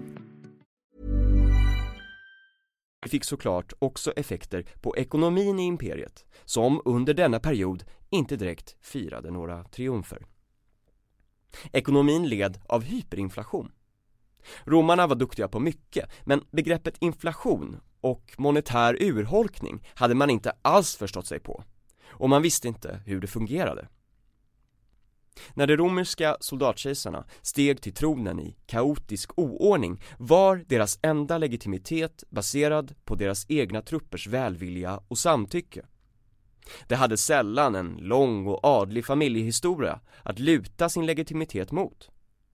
Det 3.03 3.09
fick 3.09 3.23
såklart 3.23 3.73
också 3.79 4.11
effekter 4.11 4.65
på 4.81 4.97
ekonomin 4.97 5.59
i 5.59 5.63
imperiet, 5.63 6.25
som 6.45 6.81
under 6.85 7.13
denna 7.13 7.39
period 7.39 7.83
inte 8.09 8.35
direkt 8.35 8.75
firade 8.81 9.31
några 9.31 9.63
triumfer. 9.63 10.25
Ekonomin 11.71 12.29
led 12.29 12.61
av 12.67 12.83
hyperinflation. 12.83 13.71
Romarna 14.63 15.07
var 15.07 15.15
duktiga 15.15 15.47
på 15.47 15.59
mycket, 15.59 16.09
men 16.23 16.43
begreppet 16.51 16.97
inflation 16.99 17.79
och 18.01 18.35
monetär 18.37 18.97
urholkning 19.01 19.87
hade 19.95 20.15
man 20.15 20.29
inte 20.29 20.53
alls 20.61 20.95
förstått 20.95 21.27
sig 21.27 21.39
på. 21.39 21.63
Och 22.07 22.29
man 22.29 22.41
visste 22.41 22.67
inte 22.67 23.01
hur 23.05 23.21
det 23.21 23.27
fungerade. 23.27 23.87
När 25.53 25.67
de 25.67 25.77
romerska 25.77 26.37
soldatkejsarna 26.39 27.25
steg 27.41 27.81
till 27.81 27.93
tronen 27.93 28.39
i 28.39 28.55
kaotisk 28.65 29.31
oordning 29.37 30.01
var 30.17 30.65
deras 30.67 30.99
enda 31.01 31.37
legitimitet 31.37 32.23
baserad 32.29 32.95
på 33.05 33.15
deras 33.15 33.45
egna 33.49 33.81
truppers 33.81 34.27
välvilja 34.27 34.99
och 35.07 35.17
samtycke. 35.17 35.85
Det 36.87 36.95
hade 36.95 37.17
sällan 37.17 37.75
en 37.75 37.97
lång 37.99 38.47
och 38.47 38.65
adlig 38.65 39.05
familjehistoria 39.05 39.99
att 40.23 40.39
luta 40.39 40.89
sin 40.89 41.05
legitimitet 41.05 41.71
mot. 41.71 42.09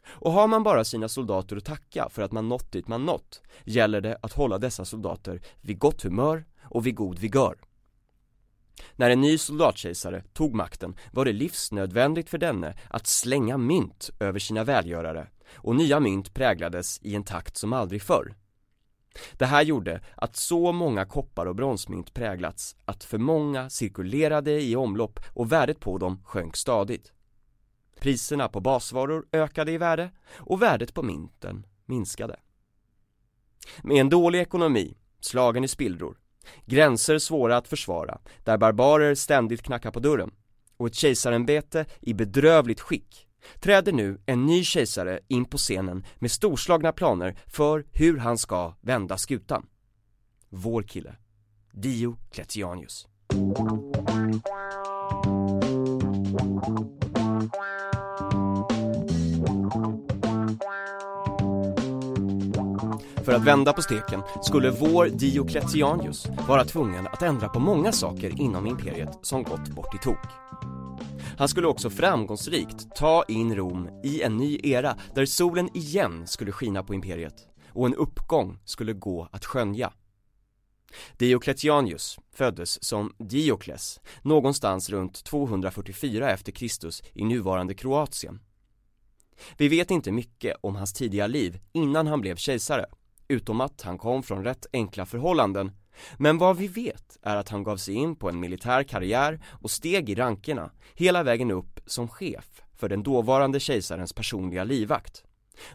Och 0.08 0.32
har 0.32 0.48
man 0.48 0.64
bara 0.64 0.84
sina 0.84 1.10
soldater 1.10 1.58
att 1.58 1.66
tacka 1.66 2.10
för 2.10 2.22
att 2.22 2.32
man 2.32 2.50
nått 2.50 2.72
dit 2.72 2.88
man 2.88 3.06
nått, 3.06 3.42
gäller 3.64 4.02
det 4.02 4.18
att 4.22 4.34
hålla 4.34 4.58
dessa 4.58 4.86
soldater 4.86 5.42
vid 5.62 5.80
gott 5.80 6.04
humör 6.04 6.46
och 6.62 6.86
vid 6.86 6.96
god 6.96 7.20
vigör. 7.20 7.58
När 8.96 9.10
en 9.10 9.22
ny 9.22 9.38
soldatkejsare 9.38 10.24
tog 10.34 10.54
makten 10.54 10.96
var 11.12 11.26
det 11.26 11.34
livsnödvändigt 11.34 12.30
för 12.30 12.38
denne 12.38 12.74
att 12.90 13.08
slänga 13.08 13.58
mynt 13.58 14.10
över 14.20 14.40
sina 14.40 14.64
välgörare 14.64 15.28
och 15.54 15.76
nya 15.76 16.00
mynt 16.00 16.34
präglades 16.34 17.00
i 17.02 17.16
en 17.16 17.24
takt 17.24 17.58
som 17.58 17.74
aldrig 17.74 18.02
förr. 18.02 18.36
Det 19.34 19.46
här 19.46 19.62
gjorde 19.62 20.02
att 20.16 20.36
så 20.36 20.72
många 20.72 21.06
koppar 21.06 21.46
och 21.46 21.56
bronsmynt 21.56 22.14
präglats 22.14 22.76
att 22.86 23.04
för 23.04 23.18
många 23.18 23.70
cirkulerade 23.70 24.62
i 24.62 24.76
omlopp 24.76 25.20
och 25.34 25.52
värdet 25.52 25.80
på 25.80 25.98
dem 25.98 26.24
sjönk 26.26 26.56
stadigt. 26.56 27.12
Priserna 28.00 28.48
på 28.48 28.60
basvaror 28.60 29.28
ökade 29.32 29.72
i 29.72 29.78
värde 29.78 30.12
och 30.38 30.62
värdet 30.62 30.94
på 30.94 31.04
mynten 31.04 31.66
minskade. 31.86 32.40
Med 33.84 34.02
en 34.02 34.10
dålig 34.10 34.40
ekonomi, 34.40 34.98
slagen 35.20 35.64
i 35.64 35.68
spillror, 35.68 36.18
gränser 36.66 37.20
svåra 37.20 37.58
att 37.58 37.68
försvara, 37.68 38.18
där 38.44 38.58
barbarer 38.58 39.16
ständigt 39.16 39.62
knackar 39.62 39.92
på 39.92 40.00
dörren 40.00 40.32
och 40.78 40.88
ett 40.88 40.96
kejsarämbete 40.96 41.86
i 42.00 42.14
bedrövligt 42.14 42.82
skick 42.82 43.28
träder 43.60 43.92
nu 43.92 44.22
en 44.26 44.46
ny 44.46 44.64
kejsare 44.64 45.20
in 45.28 45.46
på 45.46 45.58
scenen 45.58 46.06
med 46.16 46.32
storslagna 46.32 46.92
planer 46.92 47.38
för 47.48 47.86
hur 47.92 48.18
han 48.18 48.38
ska 48.38 48.74
vända 48.82 49.18
skutan. 49.18 49.66
Vår 50.50 50.84
kille, 50.84 51.16
Dio 51.72 52.18
Kletianius. 52.32 53.08
Att 63.38 63.44
vända 63.44 63.74
på 63.74 63.82
steken 63.82 64.22
skulle 64.44 64.72
vår 64.72 65.06
Diocletianus 65.06 66.28
vara 66.48 66.66
tvungen 66.66 67.08
att 67.08 67.22
ändra 67.22 67.50
på 67.50 67.60
många 67.60 67.92
saker 67.92 68.42
inom 68.42 68.68
imperiet 68.68 69.10
som 69.22 69.44
gått 69.44 69.68
bort 69.68 69.96
i 69.96 69.98
tok. 69.98 70.18
Han 71.38 71.48
skulle 71.48 71.68
också 71.68 71.90
framgångsrikt 71.90 72.96
ta 72.96 73.24
in 73.28 73.56
Rom 73.56 73.90
i 74.04 74.22
en 74.22 74.38
ny 74.38 74.60
era 74.64 74.98
där 75.16 75.26
solen 75.26 75.78
igen 75.78 76.28
skulle 76.28 76.52
skina 76.52 76.84
på 76.84 76.94
imperiet 76.94 77.34
och 77.74 77.86
en 77.86 77.96
uppgång 77.96 78.60
skulle 78.66 78.94
gå 78.94 79.30
att 79.32 79.46
skönja. 79.46 79.94
Diocletianus 81.18 82.20
föddes 82.34 82.84
som 82.84 83.14
Diokles 83.18 84.00
någonstans 84.22 84.90
runt 84.90 85.24
244 85.24 86.32
efter 86.32 86.52
Kristus 86.52 87.04
i 87.14 87.26
nuvarande 87.26 87.74
Kroatien. 87.74 88.40
Vi 89.58 89.68
vet 89.68 89.92
inte 89.92 90.12
mycket 90.12 90.58
om 90.62 90.76
hans 90.76 90.94
tidiga 90.94 91.28
liv 91.28 91.60
innan 91.74 92.08
han 92.08 92.22
blev 92.22 92.36
kejsare 92.36 92.86
utom 93.28 93.62
att 93.62 93.82
han 93.82 93.98
kom 93.98 94.24
från 94.24 94.44
rätt 94.44 94.66
enkla 94.74 95.06
förhållanden. 95.06 95.72
Men 96.18 96.38
vad 96.38 96.58
vi 96.58 96.68
vet 96.68 97.18
är 97.22 97.36
att 97.36 97.50
han 97.50 97.64
gav 97.64 97.78
sig 97.78 97.94
in 97.94 98.16
på 98.16 98.30
en 98.30 98.40
militär 98.40 98.84
karriär 98.84 99.42
och 99.62 99.72
steg 99.72 100.10
i 100.10 100.16
rankerna 100.16 100.72
hela 100.94 101.24
vägen 101.24 101.52
upp 101.52 101.80
som 101.86 102.08
chef 102.08 102.62
för 102.76 102.90
den 102.90 103.04
dåvarande 103.04 103.60
kejsarens 103.60 104.14
personliga 104.14 104.64
livvakt. 104.64 105.24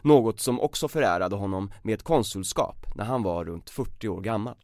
Något 0.01 0.39
som 0.39 0.59
också 0.59 0.87
förärade 0.87 1.35
honom 1.35 1.71
med 1.81 1.93
ett 1.93 2.03
konsulskap 2.03 2.95
när 2.95 3.05
han 3.05 3.23
var 3.23 3.45
runt 3.45 3.69
40 3.69 4.07
år 4.07 4.21
gammal. 4.21 4.55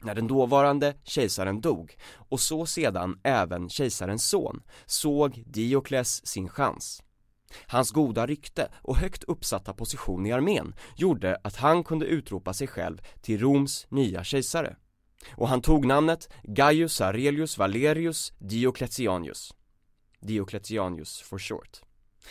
När 0.00 0.14
den 0.14 0.26
dåvarande 0.26 0.94
kejsaren 1.04 1.60
dog 1.60 1.96
och 2.14 2.40
så 2.40 2.66
sedan 2.66 3.20
även 3.22 3.68
kejsarens 3.68 4.28
son 4.28 4.62
såg 4.86 5.42
Diokles 5.46 6.26
sin 6.26 6.48
chans 6.48 7.02
Hans 7.66 7.90
goda 7.90 8.26
rykte 8.26 8.68
och 8.82 8.96
högt 8.96 9.24
uppsatta 9.24 9.72
position 9.72 10.26
i 10.26 10.32
armén 10.32 10.74
gjorde 10.96 11.38
att 11.44 11.56
han 11.56 11.84
kunde 11.84 12.06
utropa 12.06 12.54
sig 12.54 12.66
själv 12.66 12.98
till 13.20 13.40
Roms 13.40 13.86
nya 13.90 14.24
kejsare. 14.24 14.76
Och 15.36 15.48
han 15.48 15.62
tog 15.62 15.86
namnet 15.86 16.28
Gaius 16.42 17.00
Aurelius 17.00 17.58
Valerius 17.58 18.32
Diocletianus. 18.38 19.54
Diocletianus 20.20 21.20
for 21.20 21.38
short. 21.38 21.80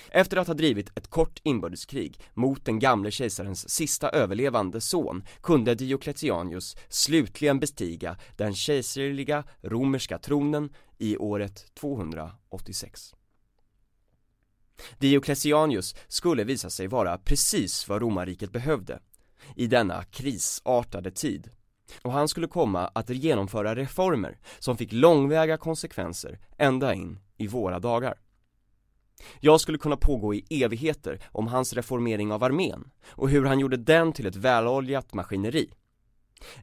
Efter 0.10 0.38
att 0.38 0.48
ha 0.48 0.54
drivit 0.54 0.98
ett 0.98 1.08
kort 1.08 1.42
inbördeskrig 1.44 2.20
mot 2.34 2.66
den 2.66 2.80
gamle 2.80 3.12
kejsarens 3.12 3.70
sista 3.70 4.10
överlevande 4.10 4.82
son 4.82 5.24
kunde 5.42 5.76
Diocletianus 5.76 6.76
slutligen 6.90 7.60
bestiga 7.60 8.18
den 8.36 8.56
kejserliga 8.56 9.44
romerska 9.62 10.18
tronen 10.18 10.70
i 10.98 11.18
året 11.18 11.66
286. 11.80 13.17
Diocletianus 14.98 15.96
skulle 16.08 16.44
visa 16.44 16.70
sig 16.70 16.88
vara 16.88 17.18
precis 17.18 17.88
vad 17.88 18.02
romarriket 18.02 18.52
behövde 18.52 19.00
i 19.56 19.68
denna 19.68 20.04
krisartade 20.04 21.12
tid. 21.12 21.50
Och 22.02 22.12
han 22.12 22.28
skulle 22.28 22.48
komma 22.48 22.88
att 22.88 23.10
genomföra 23.10 23.76
reformer 23.76 24.40
som 24.60 24.78
fick 24.78 24.94
långväga 24.94 25.58
konsekvenser 25.58 26.40
ända 26.58 26.94
in 26.94 27.20
i 27.38 27.48
våra 27.48 27.80
dagar. 27.80 28.16
Jag 29.40 29.62
skulle 29.62 29.78
kunna 29.78 29.98
pågå 29.98 30.34
i 30.34 30.64
evigheter 30.64 31.20
om 31.32 31.48
hans 31.48 31.74
reformering 31.74 32.32
av 32.32 32.44
armén 32.44 32.92
och 33.08 33.30
hur 33.30 33.46
han 33.46 33.60
gjorde 33.60 33.78
den 33.78 34.14
till 34.14 34.26
ett 34.26 34.36
väloljat 34.36 35.14
maskineri 35.14 35.70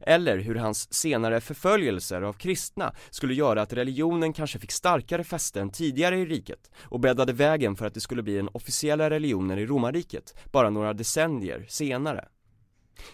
eller 0.01 0.39
hur 0.39 0.55
hans 0.55 0.95
senare 0.95 1.41
förföljelser 1.41 2.23
av 2.23 2.33
kristna 2.33 2.95
skulle 3.11 3.35
göra 3.35 3.63
att 3.63 3.73
religionen 3.73 4.33
kanske 4.33 4.59
fick 4.59 4.73
starkare 4.73 5.25
fäste 5.25 5.61
än 5.61 5.71
tidigare 5.71 6.19
i 6.19 6.27
riket 6.27 6.71
och 6.77 7.01
bäddade 7.01 7.33
vägen 7.33 7.77
för 7.77 7.87
att 7.87 7.95
det 7.95 8.01
skulle 8.01 8.23
bli 8.23 8.37
den 8.37 8.49
officiella 8.53 9.11
religionen 9.11 9.59
i 9.59 9.67
romarriket 9.67 10.35
bara 10.53 10.71
några 10.71 10.93
decennier 10.93 11.67
senare. 11.69 12.29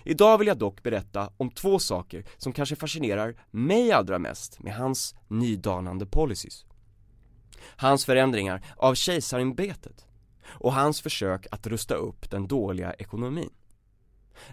Idag 0.05 0.39
vill 0.39 0.49
jag 0.49 0.59
dock 0.59 0.83
berätta 0.83 1.33
om 1.37 1.51
två 1.51 1.79
saker 1.79 2.25
som 2.37 2.53
kanske 2.53 2.77
fascinerar 2.77 3.43
mig 3.51 3.93
allra 3.93 4.19
mest 4.19 4.61
med 4.61 4.75
hans 4.75 5.15
nydanande 5.29 6.07
policies. 6.07 6.65
Hans 7.77 8.05
förändringar 8.05 8.65
av 8.77 8.95
kejsarämbetet 8.95 10.07
och 10.47 10.73
hans 10.73 11.01
försök 11.01 11.47
att 11.51 11.67
rusta 11.67 11.95
upp 11.95 12.31
den 12.31 12.47
dåliga 12.47 12.93
ekonomin. 12.93 13.51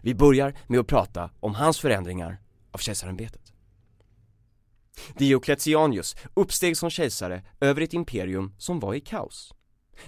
Vi 0.01 0.15
börjar 0.15 0.53
med 0.67 0.79
att 0.79 0.87
prata 0.87 1.29
om 1.39 1.55
hans 1.55 1.79
förändringar 1.79 2.37
av 2.71 2.77
kejsarämbetet. 2.77 3.53
Diocletianus 5.17 6.15
uppsteg 6.33 6.77
som 6.77 6.89
kejsare 6.89 7.43
över 7.59 7.81
ett 7.81 7.93
imperium 7.93 8.53
som 8.57 8.79
var 8.79 8.93
i 8.93 8.99
kaos, 8.99 9.53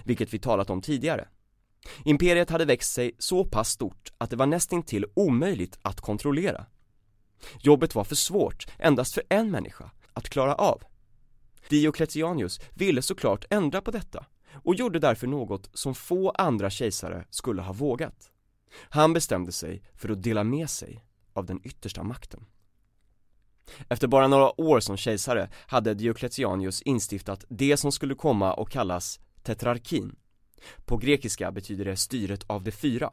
vilket 0.04 0.34
vi 0.34 0.38
talat 0.38 0.70
om 0.70 0.82
tidigare. 0.82 1.28
Imperiet 2.04 2.50
hade 2.50 2.64
växt 2.64 2.92
sig 2.92 3.12
så 3.18 3.44
pass 3.44 3.70
stort 3.70 4.12
att 4.18 4.30
det 4.30 4.36
var 4.36 4.46
nästintill 4.46 5.04
omöjligt 5.14 5.78
att 5.82 6.00
kontrollera. 6.00 6.66
Jobbet 7.60 7.94
var 7.94 8.04
för 8.04 8.14
svårt 8.14 8.66
endast 8.78 9.14
för 9.14 9.22
en 9.28 9.50
människa 9.50 9.90
att 10.12 10.28
klara 10.28 10.54
av. 10.54 10.82
Diocletianus 11.68 12.60
ville 12.74 13.02
såklart 13.02 13.44
ändra 13.50 13.80
på 13.80 13.90
detta 13.90 14.26
och 14.52 14.74
gjorde 14.74 14.98
därför 14.98 15.26
något 15.26 15.70
som 15.72 15.94
få 15.94 16.30
andra 16.30 16.70
kejsare 16.70 17.24
skulle 17.30 17.62
ha 17.62 17.72
vågat. 17.72 18.30
Han 18.74 19.12
bestämde 19.12 19.52
sig 19.52 19.82
för 19.94 20.08
att 20.08 20.22
dela 20.22 20.44
med 20.44 20.70
sig 20.70 21.04
av 21.32 21.46
den 21.46 21.60
yttersta 21.64 22.02
makten. 22.02 22.46
Efter 23.88 24.08
bara 24.08 24.28
några 24.28 24.60
år 24.60 24.80
som 24.80 24.96
kejsare 24.96 25.48
hade 25.66 25.94
Diocletianus 25.94 26.82
instiftat 26.82 27.44
det 27.48 27.76
som 27.76 27.92
skulle 27.92 28.14
komma 28.14 28.54
att 28.54 28.70
kallas 28.70 29.20
tetrarkin. 29.42 30.16
På 30.84 30.96
grekiska 30.96 31.52
betyder 31.52 31.84
det 31.84 31.96
styret 31.96 32.44
av 32.46 32.62
de 32.62 32.70
fyra. 32.70 33.10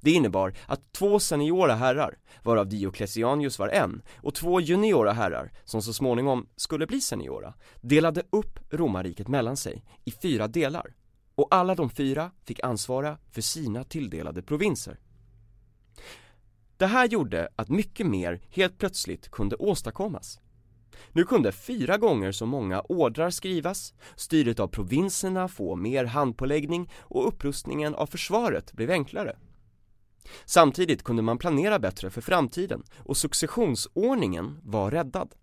Det 0.00 0.10
innebar 0.10 0.54
att 0.66 0.92
två 0.92 1.18
seniora 1.18 1.74
herrar, 1.74 2.18
varav 2.42 2.68
Diocletianus 2.68 3.58
var 3.58 3.68
en, 3.68 4.02
och 4.16 4.34
två 4.34 4.60
juniora 4.60 5.12
herrar, 5.12 5.52
som 5.64 5.82
så 5.82 5.92
småningom 5.92 6.46
skulle 6.56 6.86
bli 6.86 7.00
seniora, 7.00 7.54
delade 7.80 8.22
upp 8.30 8.58
romarriket 8.70 9.28
mellan 9.28 9.56
sig 9.56 9.84
i 10.04 10.10
fyra 10.10 10.48
delar 10.48 10.94
och 11.40 11.48
alla 11.50 11.74
de 11.74 11.90
fyra 11.90 12.30
fick 12.44 12.64
ansvara 12.64 13.18
för 13.30 13.40
sina 13.40 13.84
tilldelade 13.84 14.42
provinser. 14.42 14.98
Det 16.76 16.86
här 16.86 17.08
gjorde 17.08 17.48
att 17.56 17.68
mycket 17.68 18.06
mer 18.06 18.40
helt 18.50 18.78
plötsligt 18.78 19.30
kunde 19.30 19.56
åstadkommas. 19.56 20.40
Nu 21.12 21.24
kunde 21.24 21.52
fyra 21.52 21.96
gånger 21.96 22.32
så 22.32 22.46
många 22.46 22.80
ordrar 22.80 23.30
skrivas, 23.30 23.94
styret 24.16 24.60
av 24.60 24.68
provinserna 24.68 25.48
få 25.48 25.76
mer 25.76 26.04
handpåläggning 26.04 26.90
och 26.98 27.28
upprustningen 27.28 27.94
av 27.94 28.06
försvaret 28.06 28.72
blev 28.72 28.90
enklare. 28.90 29.36
Samtidigt 30.44 31.02
kunde 31.02 31.22
man 31.22 31.38
planera 31.38 31.78
bättre 31.78 32.10
för 32.10 32.20
framtiden 32.20 32.82
och 32.98 33.16
successionsordningen 33.16 34.58
var 34.62 34.90
räddad. 34.90 35.34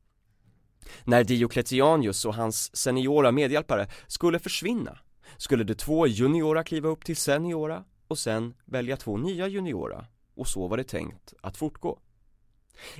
När 1.03 1.23
Diocletianius 1.23 2.25
och 2.25 2.35
hans 2.35 2.77
seniora 2.77 3.31
medhjälpare 3.31 3.87
skulle 4.07 4.39
försvinna 4.39 4.99
skulle 5.37 5.63
de 5.63 5.75
två 5.75 6.07
juniora 6.07 6.63
kliva 6.63 6.89
upp 6.89 7.05
till 7.05 7.17
seniora 7.17 7.83
och 8.07 8.19
sen 8.19 8.53
välja 8.65 8.97
två 8.97 9.17
nya 9.17 9.47
juniora 9.47 10.05
och 10.35 10.47
så 10.47 10.67
var 10.67 10.77
det 10.77 10.83
tänkt 10.83 11.33
att 11.41 11.57
fortgå. 11.57 11.99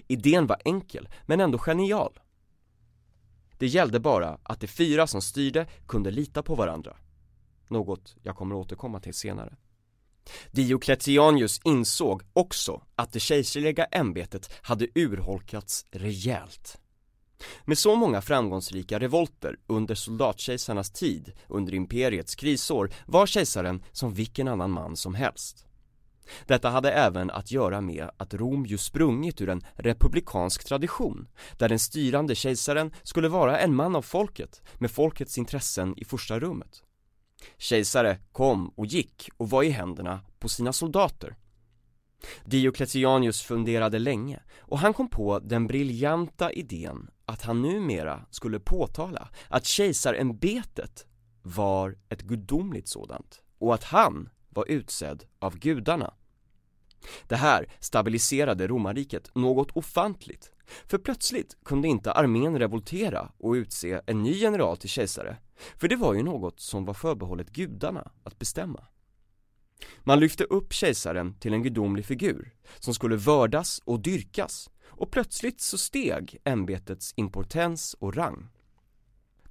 Idén 0.07 0.47
var 0.47 0.61
enkel 0.65 1.09
men 1.25 1.39
ändå 1.39 1.57
genial. 1.57 2.19
Det 3.57 3.67
gällde 3.67 3.99
bara 3.99 4.39
att 4.43 4.59
de 4.59 4.67
fyra 4.67 5.07
som 5.07 5.21
styrde 5.21 5.67
kunde 5.87 6.11
lita 6.11 6.43
på 6.43 6.55
varandra. 6.55 6.97
Något 7.67 8.15
jag 8.23 8.35
kommer 8.35 8.55
återkomma 8.55 8.99
till 8.99 9.13
senare. 9.13 9.57
Diocletianus 10.51 11.61
insåg 11.63 12.23
också 12.33 12.81
att 12.95 13.13
det 13.13 13.19
kejserliga 13.19 13.85
ämbetet 13.85 14.51
hade 14.61 14.87
urholkats 14.95 15.85
rejält. 15.91 16.77
Med 17.65 17.77
så 17.77 17.95
många 17.95 18.21
framgångsrika 18.21 18.99
revolter 18.99 19.55
under 19.67 19.95
soldatkejsarnas 19.95 20.91
tid 20.91 21.31
under 21.47 21.73
imperiets 21.73 22.35
krisår 22.35 22.89
var 23.05 23.25
kejsaren 23.25 23.83
som 23.91 24.13
vilken 24.13 24.47
annan 24.47 24.71
man 24.71 24.95
som 24.95 25.15
helst. 25.15 25.67
Detta 26.45 26.69
hade 26.69 26.91
även 26.91 27.29
att 27.29 27.51
göra 27.51 27.81
med 27.81 28.09
att 28.17 28.33
Rom 28.33 28.65
ju 28.65 28.77
sprungit 28.77 29.41
ur 29.41 29.49
en 29.49 29.63
republikansk 29.75 30.65
tradition 30.65 31.27
där 31.57 31.69
den 31.69 31.79
styrande 31.79 32.35
kejsaren 32.35 32.91
skulle 33.03 33.27
vara 33.27 33.59
en 33.59 33.75
man 33.75 33.95
av 33.95 34.01
folket 34.01 34.61
med 34.77 34.91
folkets 34.91 35.37
intressen 35.37 35.93
i 35.97 36.05
första 36.05 36.39
rummet. 36.39 36.83
Kejsare 37.57 38.17
kom 38.31 38.69
och 38.69 38.85
gick 38.85 39.29
och 39.37 39.49
var 39.49 39.63
i 39.63 39.69
händerna 39.69 40.19
på 40.39 40.49
sina 40.49 40.73
soldater. 40.73 41.35
Diocletianus 42.45 43.41
funderade 43.41 43.99
länge 43.99 44.39
och 44.59 44.79
han 44.79 44.93
kom 44.93 45.09
på 45.09 45.39
den 45.39 45.67
briljanta 45.67 46.51
idén 46.51 47.09
att 47.27 47.41
han 47.41 47.61
numera 47.61 48.25
skulle 48.29 48.59
påtala 48.59 49.29
att 49.49 49.65
kejsarämbetet 49.65 51.05
var 51.41 51.97
ett 52.09 52.21
gudomligt 52.21 52.87
sådant 52.87 53.41
och 53.59 53.73
att 53.73 53.83
han 53.83 54.29
var 54.49 54.65
utsedd 54.71 55.23
av 55.39 55.57
gudarna. 55.57 56.13
Det 57.27 57.35
här 57.35 57.73
stabiliserade 57.79 58.67
romarriket 58.67 59.35
något 59.35 59.71
ofantligt, 59.71 60.51
för 60.85 60.97
plötsligt 60.97 61.57
kunde 61.65 61.87
inte 61.87 62.11
armén 62.11 62.59
revoltera 62.59 63.31
och 63.37 63.51
utse 63.51 64.01
en 64.05 64.23
ny 64.23 64.33
general 64.33 64.77
till 64.77 64.89
kejsare, 64.89 65.37
för 65.77 65.87
det 65.87 65.95
var 65.95 66.13
ju 66.13 66.23
något 66.23 66.59
som 66.59 66.85
var 66.85 66.93
förbehållet 66.93 67.49
gudarna 67.49 68.11
att 68.23 68.39
bestämma. 68.39 68.83
Man 70.03 70.19
lyfte 70.19 70.43
upp 70.43 70.73
kejsaren 70.73 71.33
till 71.39 71.53
en 71.53 71.63
gudomlig 71.63 72.05
figur 72.05 72.53
som 72.79 72.93
skulle 72.93 73.15
vördas 73.15 73.81
och 73.85 73.99
dyrkas 73.99 74.69
och 74.97 75.11
plötsligt 75.11 75.61
så 75.61 75.77
steg 75.77 76.37
ämbetets 76.43 77.13
importens 77.15 77.93
och 77.99 78.15
rang. 78.15 78.47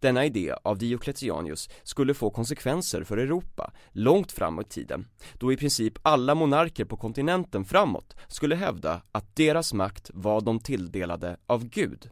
Denna 0.01 0.25
idé 0.25 0.55
av 0.65 0.79
Diocletianus 0.79 1.69
skulle 1.83 2.15
få 2.15 2.31
konsekvenser 2.31 3.05
för 3.05 3.17
Europa 3.17 3.73
långt 3.91 4.33
framåt 4.33 4.67
i 4.67 4.71
tiden, 4.71 5.09
då 5.35 5.53
i 5.53 5.57
princip 5.57 5.99
alla 6.03 6.35
monarker 6.35 6.85
på 6.85 6.97
kontinenten 6.97 7.65
framåt 7.65 8.17
skulle 8.29 8.57
hävda 8.57 9.03
att 9.13 9.37
deras 9.37 9.73
makt 9.73 10.11
var 10.15 10.41
de 10.41 10.61
tilldelade 10.61 11.37
av 11.47 11.65
Gud, 11.65 12.11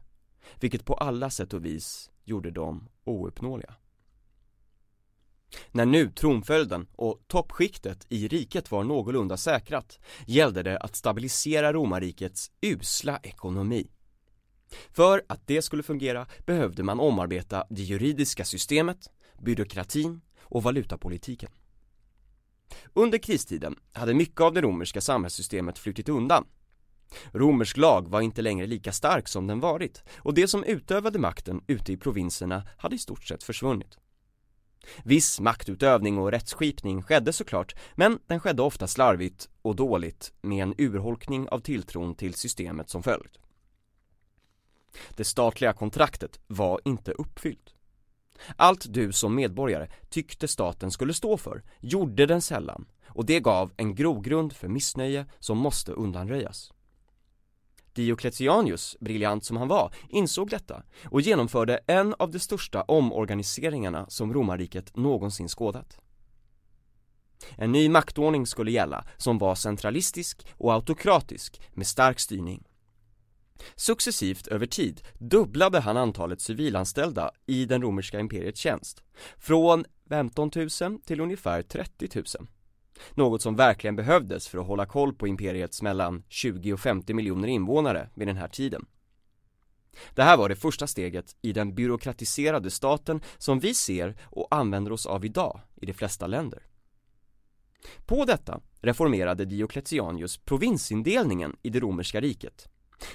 vilket 0.61 0.85
på 0.85 0.95
alla 0.95 1.31
sätt 1.31 1.55
och 1.55 1.65
vis 1.65 2.11
gjorde 2.25 2.51
dem 2.51 2.89
ouppnåeliga. 3.05 3.75
När 5.73 5.87
nu 5.87 6.11
tronföljden 6.11 6.87
och 6.97 7.21
toppskiktet 7.27 8.07
i 8.09 8.29
riket 8.29 8.71
var 8.71 8.85
någorlunda 8.85 9.37
säkrat 9.37 9.99
gällde 10.27 10.63
det 10.63 10.79
att 10.79 10.97
stabilisera 10.97 11.73
romarrikets 11.73 12.51
usla 12.61 13.21
ekonomi. 13.23 13.91
För 14.93 15.23
att 15.29 15.47
det 15.47 15.63
skulle 15.63 15.83
fungera 15.83 16.27
behövde 16.47 16.83
man 16.83 17.01
omarbeta 17.01 17.67
det 17.71 17.83
juridiska 17.83 18.45
systemet, 18.45 19.11
byråkratin 19.43 20.21
och 20.41 20.63
valutapolitiken. 20.63 21.51
Under 22.95 23.19
kristiden 23.19 23.77
hade 23.93 24.15
mycket 24.15 24.41
av 24.41 24.53
det 24.53 24.61
romerska 24.61 25.01
samhällssystemet 25.01 25.79
flutit 25.79 26.09
undan. 26.09 26.45
Romersk 27.33 27.77
lag 27.77 28.09
var 28.09 28.21
inte 28.21 28.43
längre 28.43 28.67
lika 28.67 28.93
stark 28.93 29.29
som 29.29 29.47
den 29.47 29.61
varit 29.61 30.03
och 30.17 30.35
det 30.35 30.49
som 30.49 30.65
utövade 30.65 31.19
makten 31.19 31.61
ute 31.67 31.93
i 31.93 31.97
provinserna 31.97 32.63
hade 32.79 32.97
i 32.97 32.99
stort 32.99 33.25
sett 33.25 33.43
försvunnit. 33.43 33.99
Viss 35.05 35.41
maktutövning 35.41 36.19
och 36.19 36.31
rättsskipning 36.31 37.03
skedde 37.03 37.33
såklart, 37.33 37.75
men 37.95 38.19
den 38.27 38.41
skedde 38.41 38.63
ofta 38.63 38.87
slarvigt 38.87 39.49
och 39.63 39.77
dåligt 39.77 40.33
med 40.41 40.63
en 40.63 40.75
urholkning 40.79 41.49
av 41.49 41.61
tilltron 41.61 42.15
till 42.15 42.35
systemet 42.35 42.91
som 42.91 43.03
följd. 43.03 43.39
Det 45.17 45.25
statliga 45.25 45.73
kontraktet 45.73 46.41
var 46.47 46.81
inte 46.85 47.13
uppfyllt. 47.13 47.75
Allt 48.57 48.93
du 48.93 49.13
som 49.13 49.35
medborgare 49.35 49.89
tyckte 50.09 50.49
staten 50.49 50.91
skulle 50.91 51.15
stå 51.15 51.37
för 51.37 51.63
gjorde 51.81 52.27
den 52.27 52.43
sällan 52.43 52.87
och 53.07 53.27
det 53.27 53.41
gav 53.41 53.73
en 53.77 53.95
grogrund 53.95 54.53
för 54.53 54.69
missnöje 54.69 55.27
som 55.39 55.59
måste 55.59 55.93
undanröjas. 55.93 56.73
Diocletianus, 57.95 58.97
briljant 59.01 59.45
som 59.45 59.57
han 59.57 59.69
var, 59.69 59.95
insåg 60.09 60.51
detta 60.51 60.83
och 61.05 61.21
genomförde 61.21 61.81
en 61.87 62.15
av 62.19 62.31
de 62.31 62.39
största 62.39 62.83
omorganiseringarna 62.83 64.07
som 64.09 64.35
romarriket 64.35 64.97
någonsin 64.97 65.49
skådat. 65.49 65.99
En 67.57 67.73
ny 67.73 67.89
maktordning 67.89 68.47
skulle 68.47 68.71
gälla 68.71 69.05
som 69.17 69.39
var 69.39 69.55
centralistisk 69.55 70.47
och 70.53 70.73
autokratisk 70.73 71.61
med 71.73 71.87
stark 71.87 72.21
styrning. 72.21 72.65
Successivt 73.77 74.47
över 74.47 74.67
tid 74.67 75.01
dubblade 75.19 75.81
han 75.81 75.97
antalet 75.97 76.41
civilanställda 76.41 77.31
i 77.47 77.65
den 77.65 77.83
romerska 77.83 78.21
imperiets 78.21 78.61
tjänst, 78.61 79.03
från 79.39 79.85
15 80.09 80.51
000 80.81 81.01
till 81.05 81.21
ungefär 81.21 81.63
30 81.63 82.09
000. 82.15 82.49
Något 83.15 83.43
som 83.43 83.57
verkligen 83.57 83.97
behövdes 83.97 84.49
för 84.49 84.59
att 84.59 84.67
hålla 84.67 84.87
koll 84.87 85.15
på 85.15 85.29
imperiets 85.29 85.83
mellan 85.83 86.23
20 86.29 86.73
och 86.73 86.81
50 86.81 87.15
miljoner 87.15 87.49
invånare 87.49 88.09
vid 88.15 88.29
den 88.29 88.37
här 88.37 88.49
tiden. 88.49 88.87
Det 90.15 90.23
här 90.23 90.37
var 90.37 90.49
det 90.49 90.57
första 90.57 90.87
steget 90.87 91.37
i 91.43 91.53
den 91.53 91.75
byråkratiserade 91.75 92.71
staten 92.71 93.21
som 93.39 93.61
vi 93.61 93.75
ser 93.75 94.17
och 94.23 94.49
använder 94.51 94.93
oss 94.93 95.07
av 95.07 95.25
idag 95.25 95.61
i 95.77 95.87
de 95.87 95.93
flesta 95.93 96.27
länder. 96.27 96.63
På 98.07 98.25
detta 98.25 98.61
reformerade 98.81 99.45
Diocletianus 99.45 100.37
provinsindelningen 100.37 101.57
i 101.63 101.71
det 101.71 101.81
romerska 101.81 102.21
riket. 102.21 102.69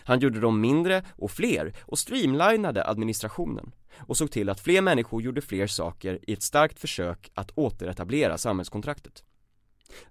Han 0.03 0.19
gjorde 0.19 0.39
dem 0.39 0.61
mindre 0.61 1.03
och 1.15 1.31
fler 1.31 1.73
och 1.81 1.99
streamlinade 1.99 2.87
administrationen 2.87 3.71
och 3.97 4.17
såg 4.17 4.31
till 4.31 4.49
att 4.49 4.59
fler 4.59 4.81
människor 4.81 5.21
gjorde 5.21 5.41
fler 5.41 5.67
saker 5.67 6.19
i 6.27 6.33
ett 6.33 6.43
starkt 6.43 6.79
försök 6.79 7.31
att 7.33 7.51
återetablera 7.55 8.37
samhällskontraktet. 8.37 9.23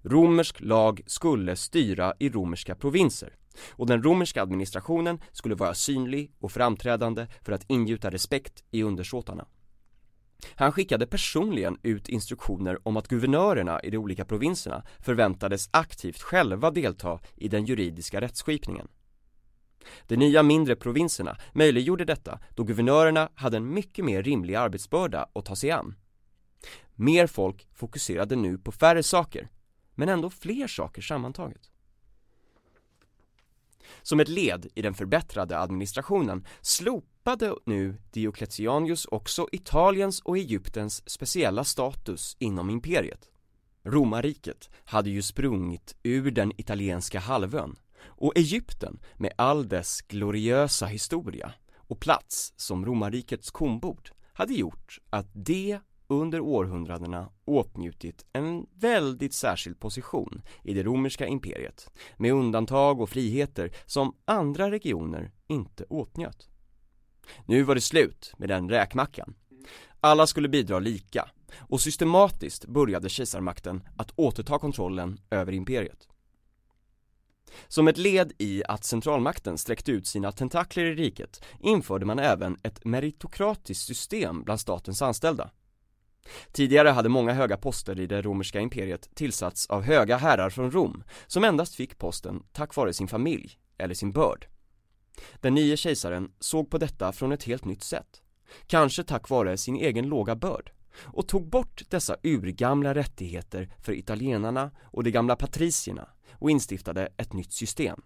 Romersk 0.01 0.61
lag 0.61 1.01
skulle 1.05 1.55
styra 1.55 2.13
i 2.19 2.29
romerska 2.29 2.75
provinser 2.75 3.35
och 3.71 3.87
den 3.87 4.03
romerska 4.03 4.41
administrationen 4.41 5.19
skulle 5.31 5.55
vara 5.55 5.73
synlig 5.73 6.31
och 6.39 6.51
framträdande 6.51 7.27
för 7.41 7.51
att 7.51 7.65
ingjuta 7.67 8.09
respekt 8.09 8.63
i 8.71 8.83
undersåtarna. 8.83 9.45
Han 10.55 10.71
skickade 10.71 11.07
personligen 11.07 11.77
ut 11.83 12.09
instruktioner 12.09 12.87
om 12.87 12.97
att 12.97 13.07
guvernörerna 13.07 13.79
i 13.79 13.89
de 13.89 13.97
olika 13.97 14.25
provinserna 14.25 14.83
förväntades 14.99 15.69
aktivt 15.71 16.21
själva 16.21 16.71
delta 16.71 17.19
i 17.35 17.47
den 17.47 17.65
juridiska 17.65 18.21
rättsskipningen. 18.21 18.87
De 20.07 20.17
nya 20.17 20.43
mindre 20.43 20.75
provinserna 20.75 21.37
möjliggjorde 21.53 22.05
detta 22.05 22.39
då 22.55 22.63
guvernörerna 22.63 23.29
hade 23.35 23.57
en 23.57 23.73
mycket 23.73 24.05
mer 24.05 24.23
rimlig 24.23 24.55
arbetsbörda 24.55 25.29
att 25.33 25.45
ta 25.45 25.55
sig 25.55 25.71
an. 25.71 25.95
Mer 26.95 27.27
folk 27.27 27.67
fokuserade 27.73 28.35
nu 28.35 28.57
på 28.57 28.71
färre 28.71 29.03
saker 29.03 29.49
men 29.99 30.09
ändå 30.09 30.29
fler 30.29 30.67
saker 30.67 31.01
sammantaget. 31.01 31.71
Som 34.01 34.19
ett 34.19 34.27
led 34.27 34.67
i 34.75 34.81
den 34.81 34.93
förbättrade 34.93 35.59
administrationen 35.59 36.47
slopade 36.61 37.55
nu 37.65 37.97
Diocletianus 38.11 39.05
också 39.05 39.47
Italiens 39.51 40.21
och 40.21 40.37
Egyptens 40.37 41.09
speciella 41.09 41.63
status 41.63 42.35
inom 42.39 42.69
imperiet. 42.69 43.29
Romarriket 43.83 44.69
hade 44.85 45.09
ju 45.09 45.21
sprungit 45.21 45.95
ur 46.03 46.31
den 46.31 46.51
italienska 46.57 47.19
halvön 47.19 47.75
och 48.01 48.37
Egypten 48.37 48.99
med 49.15 49.33
all 49.35 49.67
dess 49.67 50.01
gloriösa 50.01 50.85
historia 50.85 51.53
och 51.75 51.99
plats 51.99 52.53
som 52.55 52.85
romarrikets 52.85 53.51
kornbord 53.51 54.09
hade 54.33 54.53
gjort 54.53 54.99
att 55.09 55.27
det 55.33 55.79
under 56.09 56.39
århundradena 56.39 57.29
åtnjutit 57.45 58.25
en 58.33 58.65
väldigt 58.75 59.33
särskild 59.33 59.79
position 59.79 60.41
i 60.63 60.73
det 60.73 60.83
romerska 60.83 61.27
imperiet 61.27 61.91
med 62.17 62.33
undantag 62.33 63.01
och 63.01 63.09
friheter 63.09 63.71
som 63.85 64.15
andra 64.25 64.71
regioner 64.71 65.31
inte 65.47 65.83
åtnjöt. 65.83 66.49
Nu 67.45 67.63
var 67.63 67.75
det 67.75 67.81
slut 67.81 68.33
med 68.37 68.49
den 68.49 68.69
räkmackan. 68.69 69.35
Alla 69.99 70.27
skulle 70.27 70.49
bidra 70.49 70.79
lika 70.79 71.29
och 71.57 71.81
systematiskt 71.81 72.65
började 72.65 73.09
kejsarmakten 73.09 73.83
att 73.97 74.11
återta 74.15 74.59
kontrollen 74.59 75.19
över 75.29 75.51
imperiet. 75.51 76.07
Som 77.67 77.87
ett 77.87 77.97
led 77.97 78.33
i 78.37 78.63
att 78.67 78.83
centralmakten 78.83 79.57
sträckte 79.57 79.91
ut 79.91 80.07
sina 80.07 80.31
tentakler 80.31 80.83
i 80.83 80.95
riket 80.95 81.43
införde 81.59 82.05
man 82.05 82.19
även 82.19 82.57
ett 82.63 82.85
meritokratiskt 82.85 83.85
system 83.85 84.43
bland 84.43 84.59
statens 84.59 85.01
anställda 85.01 85.51
Tidigare 86.51 86.89
hade 86.89 87.09
många 87.09 87.33
höga 87.33 87.57
poster 87.57 87.99
i 87.99 88.07
det 88.07 88.21
romerska 88.21 88.59
imperiet 88.59 89.09
tillsatts 89.15 89.67
av 89.67 89.83
höga 89.83 90.17
herrar 90.17 90.49
från 90.49 90.71
Rom, 90.71 91.03
som 91.27 91.43
endast 91.43 91.75
fick 91.75 91.97
posten 91.97 92.43
tack 92.51 92.75
vare 92.75 92.93
sin 92.93 93.07
familj 93.07 93.59
eller 93.77 93.93
sin 93.93 94.11
börd. 94.11 94.47
Den 95.41 95.53
nye 95.53 95.77
kejsaren 95.77 96.31
såg 96.39 96.69
på 96.69 96.77
detta 96.77 97.11
från 97.11 97.31
ett 97.31 97.43
helt 97.43 97.65
nytt 97.65 97.83
sätt. 97.83 98.21
kanske 98.67 99.03
tack 99.03 99.29
vare 99.29 99.57
sin 99.57 99.75
egen 99.75 100.07
låga 100.07 100.35
börd, 100.35 100.71
och 101.03 101.27
tog 101.27 101.49
bort 101.49 101.81
dessa 101.89 102.15
urgamla 102.23 102.93
rättigheter 102.93 103.73
för 103.79 103.93
italienarna 103.93 104.71
och 104.83 105.03
de 105.03 105.11
gamla 105.11 105.35
patricierna 105.35 106.09
och 106.31 106.51
instiftade 106.51 107.09
ett 107.17 107.33
nytt 107.33 107.53
system. 107.53 108.01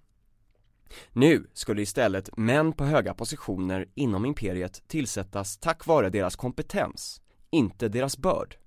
Nu 1.12 1.48
skulle 1.54 1.82
istället 1.82 2.38
män 2.38 2.74
på 2.74 2.86
höga 2.86 3.14
positioner 3.14 3.88
inom 3.96 4.26
imperiet 4.26 4.84
tillsättas 4.88 5.58
tack 5.58 5.86
vare 5.86 6.10
deras 6.10 6.36
kompetens, 6.36 7.22
inte 7.54 7.90
deras 7.90 8.18
börd. 8.18 8.58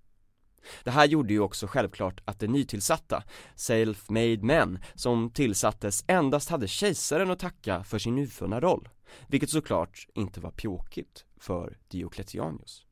Det 0.85 0.91
här 0.91 1.07
gjorde 1.07 1.33
ju 1.33 1.41
också 1.41 1.67
självklart 1.67 2.21
att 2.25 2.41
de 2.41 2.47
nytillsatta, 2.47 3.23
self-made 3.57 4.43
män, 4.43 4.79
som 4.95 5.31
tillsattes 5.31 6.05
endast 6.07 6.49
hade 6.49 6.69
kejsaren 6.69 7.31
att 7.31 7.39
tacka 7.39 7.85
för 7.85 7.99
sin 7.99 8.15
nyfunna 8.15 8.61
roll, 8.61 8.89
vilket 9.29 9.51
såklart 9.51 10.07
inte 10.15 10.41
var 10.41 10.51
pjåkigt 10.51 11.25
för 11.37 11.79
Diocletianus. 11.89 12.87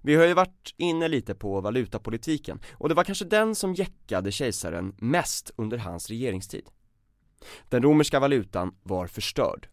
Vi 0.00 0.14
har 0.14 0.26
ju 0.26 0.34
varit 0.34 0.74
inne 0.76 1.08
lite 1.08 1.34
på 1.34 1.60
valutapolitiken 1.60 2.60
och 2.72 2.88
det 2.88 2.94
var 2.94 3.04
kanske 3.04 3.24
den 3.24 3.54
som 3.54 3.74
jäckade 3.74 4.32
kejsaren 4.32 4.94
mest 4.98 5.50
under 5.56 5.78
hans 5.78 6.08
regeringstid. 6.08 6.68
Den 7.68 7.82
romerska 7.82 8.20
valutan 8.20 8.74
var 8.82 9.06
förstörd. 9.06 9.68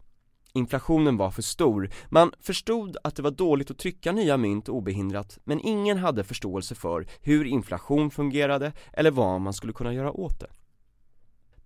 Inflationen 0.58 1.16
var 1.16 1.30
för 1.30 1.42
stor, 1.42 1.90
man 2.08 2.32
förstod 2.40 2.96
att 3.04 3.16
det 3.16 3.22
var 3.22 3.30
dåligt 3.30 3.70
att 3.70 3.78
trycka 3.78 4.12
nya 4.12 4.36
mynt 4.36 4.68
obehindrat 4.68 5.38
men 5.44 5.60
ingen 5.60 5.98
hade 5.98 6.24
förståelse 6.24 6.74
för 6.74 7.06
hur 7.20 7.44
inflation 7.44 8.10
fungerade 8.10 8.72
eller 8.92 9.10
vad 9.10 9.40
man 9.40 9.52
skulle 9.52 9.72
kunna 9.72 9.94
göra 9.94 10.12
åt 10.12 10.40
det. 10.40 10.50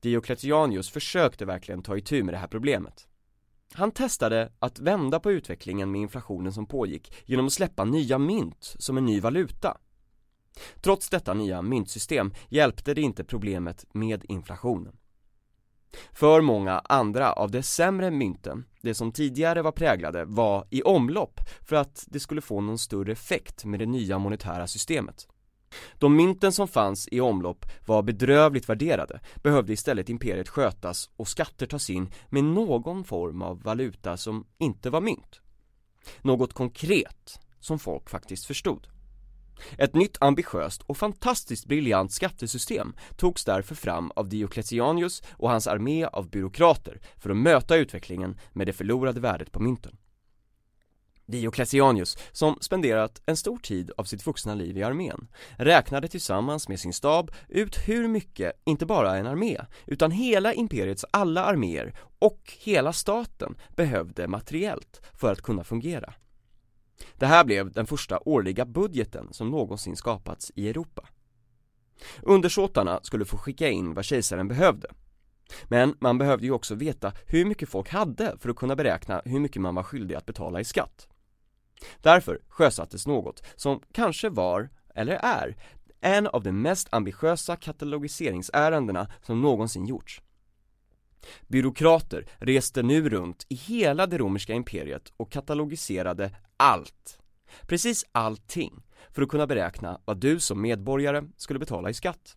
Diocletianus 0.00 0.90
försökte 0.90 1.44
verkligen 1.44 1.82
ta 1.82 1.96
itu 1.96 2.22
med 2.22 2.34
det 2.34 2.38
här 2.38 2.48
problemet. 2.48 3.08
Han 3.74 3.90
testade 3.90 4.52
att 4.58 4.78
vända 4.78 5.20
på 5.20 5.32
utvecklingen 5.32 5.90
med 5.90 6.00
inflationen 6.00 6.52
som 6.52 6.66
pågick 6.66 7.12
genom 7.26 7.46
att 7.46 7.52
släppa 7.52 7.84
nya 7.84 8.18
mynt 8.18 8.76
som 8.78 8.98
en 8.98 9.04
ny 9.04 9.20
valuta. 9.20 9.76
Trots 10.80 11.10
detta 11.10 11.34
nya 11.34 11.62
myntsystem 11.62 12.32
hjälpte 12.48 12.94
det 12.94 13.00
inte 13.00 13.24
problemet 13.24 13.84
med 13.92 14.24
inflationen. 14.28 14.96
För 16.12 16.40
många 16.40 16.78
andra 16.78 17.32
av 17.32 17.50
de 17.50 17.62
sämre 17.62 18.10
mynten, 18.10 18.64
det 18.80 18.94
som 18.94 19.12
tidigare 19.12 19.62
var 19.62 19.72
präglade, 19.72 20.24
var 20.24 20.66
i 20.70 20.82
omlopp 20.82 21.40
för 21.60 21.76
att 21.76 22.04
det 22.08 22.20
skulle 22.20 22.40
få 22.40 22.60
någon 22.60 22.78
större 22.78 23.12
effekt 23.12 23.64
med 23.64 23.80
det 23.80 23.86
nya 23.86 24.18
monetära 24.18 24.66
systemet. 24.66 25.28
De 25.98 26.16
mynten 26.16 26.52
som 26.52 26.68
fanns 26.68 27.08
i 27.10 27.20
omlopp 27.20 27.66
var 27.86 28.02
bedrövligt 28.02 28.68
värderade, 28.68 29.20
behövde 29.42 29.72
istället 29.72 30.08
imperiet 30.08 30.48
skötas 30.48 31.10
och 31.16 31.28
skatter 31.28 31.66
tas 31.66 31.90
in 31.90 32.10
med 32.28 32.44
någon 32.44 33.04
form 33.04 33.42
av 33.42 33.62
valuta 33.62 34.16
som 34.16 34.46
inte 34.58 34.90
var 34.90 35.00
mynt. 35.00 35.40
Något 36.22 36.52
konkret 36.52 37.40
som 37.60 37.78
folk 37.78 38.10
faktiskt 38.10 38.46
förstod. 38.46 38.88
Ett 39.78 39.94
nytt 39.94 40.16
ambitiöst 40.20 40.82
och 40.82 40.96
fantastiskt 40.96 41.66
briljant 41.66 42.12
skattesystem 42.12 42.94
togs 43.16 43.44
därför 43.44 43.74
fram 43.74 44.12
av 44.16 44.28
Diocletianus 44.28 45.22
och 45.30 45.50
hans 45.50 45.66
armé 45.66 46.04
av 46.04 46.30
byråkrater 46.30 47.00
för 47.16 47.30
att 47.30 47.36
möta 47.36 47.76
utvecklingen 47.76 48.38
med 48.52 48.66
det 48.66 48.72
förlorade 48.72 49.20
värdet 49.20 49.52
på 49.52 49.60
mynten. 49.60 49.96
Diocletianus, 51.26 52.18
som 52.32 52.58
spenderat 52.60 53.22
en 53.26 53.36
stor 53.36 53.58
tid 53.58 53.90
av 53.96 54.04
sitt 54.04 54.26
vuxna 54.26 54.54
liv 54.54 54.78
i 54.78 54.82
armén, 54.82 55.28
räknade 55.56 56.08
tillsammans 56.08 56.68
med 56.68 56.80
sin 56.80 56.92
stab 56.92 57.30
ut 57.48 57.76
hur 57.88 58.08
mycket, 58.08 58.52
inte 58.64 58.86
bara 58.86 59.16
en 59.16 59.26
armé, 59.26 59.60
utan 59.86 60.10
hela 60.10 60.52
imperiets 60.52 61.04
alla 61.10 61.44
arméer 61.44 61.94
och 62.18 62.52
hela 62.58 62.92
staten 62.92 63.54
behövde 63.76 64.28
materiellt 64.28 65.00
för 65.14 65.32
att 65.32 65.42
kunna 65.42 65.64
fungera. 65.64 66.14
Det 67.16 67.26
här 67.26 67.44
blev 67.44 67.72
den 67.72 67.86
första 67.86 68.18
årliga 68.24 68.64
budgeten 68.64 69.28
som 69.32 69.50
någonsin 69.50 69.96
skapats 69.96 70.52
i 70.54 70.68
Europa. 70.68 71.08
Undersåtarna 72.22 73.00
skulle 73.02 73.24
få 73.24 73.36
skicka 73.36 73.68
in 73.68 73.94
vad 73.94 74.04
kejsaren 74.04 74.48
behövde. 74.48 74.88
Men 75.64 75.94
man 76.00 76.18
behövde 76.18 76.46
ju 76.46 76.52
också 76.52 76.74
veta 76.74 77.12
hur 77.26 77.44
mycket 77.44 77.68
folk 77.68 77.88
hade 77.88 78.36
för 78.38 78.48
att 78.48 78.56
kunna 78.56 78.76
beräkna 78.76 79.22
hur 79.24 79.40
mycket 79.40 79.62
man 79.62 79.74
var 79.74 79.82
skyldig 79.82 80.14
att 80.14 80.26
betala 80.26 80.60
i 80.60 80.64
skatt. 80.64 81.08
Därför 82.00 82.40
sjösattes 82.48 83.06
något 83.06 83.42
som 83.56 83.80
kanske 83.92 84.28
var, 84.28 84.70
eller 84.94 85.14
är, 85.14 85.56
en 86.00 86.26
av 86.26 86.42
de 86.42 86.52
mest 86.52 86.88
ambitiösa 86.90 87.56
katalogiseringsärendena 87.56 89.10
som 89.22 89.42
någonsin 89.42 89.86
gjorts. 89.86 90.22
Byråkrater 91.46 92.26
reste 92.38 92.82
nu 92.82 93.08
runt 93.08 93.46
i 93.48 93.54
hela 93.54 94.06
det 94.06 94.18
romerska 94.18 94.52
imperiet 94.52 95.12
och 95.16 95.32
katalogiserade 95.32 96.30
allt, 96.62 97.18
precis 97.66 98.04
allting, 98.12 98.82
för 99.10 99.22
att 99.22 99.28
kunna 99.28 99.46
beräkna 99.46 100.00
vad 100.04 100.16
du 100.16 100.40
som 100.40 100.60
medborgare 100.60 101.22
skulle 101.36 101.58
betala 101.58 101.90
i 101.90 101.94
skatt. 101.94 102.36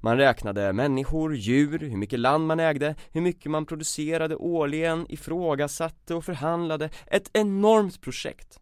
Man 0.00 0.16
räknade 0.16 0.72
människor, 0.72 1.34
djur, 1.34 1.78
hur 1.78 1.96
mycket 1.96 2.20
land 2.20 2.46
man 2.46 2.60
ägde, 2.60 2.94
hur 3.12 3.20
mycket 3.20 3.50
man 3.50 3.66
producerade 3.66 4.36
årligen, 4.36 5.06
ifrågasatte 5.08 6.14
och 6.14 6.24
förhandlade, 6.24 6.90
ett 7.06 7.30
enormt 7.32 8.00
projekt. 8.00 8.60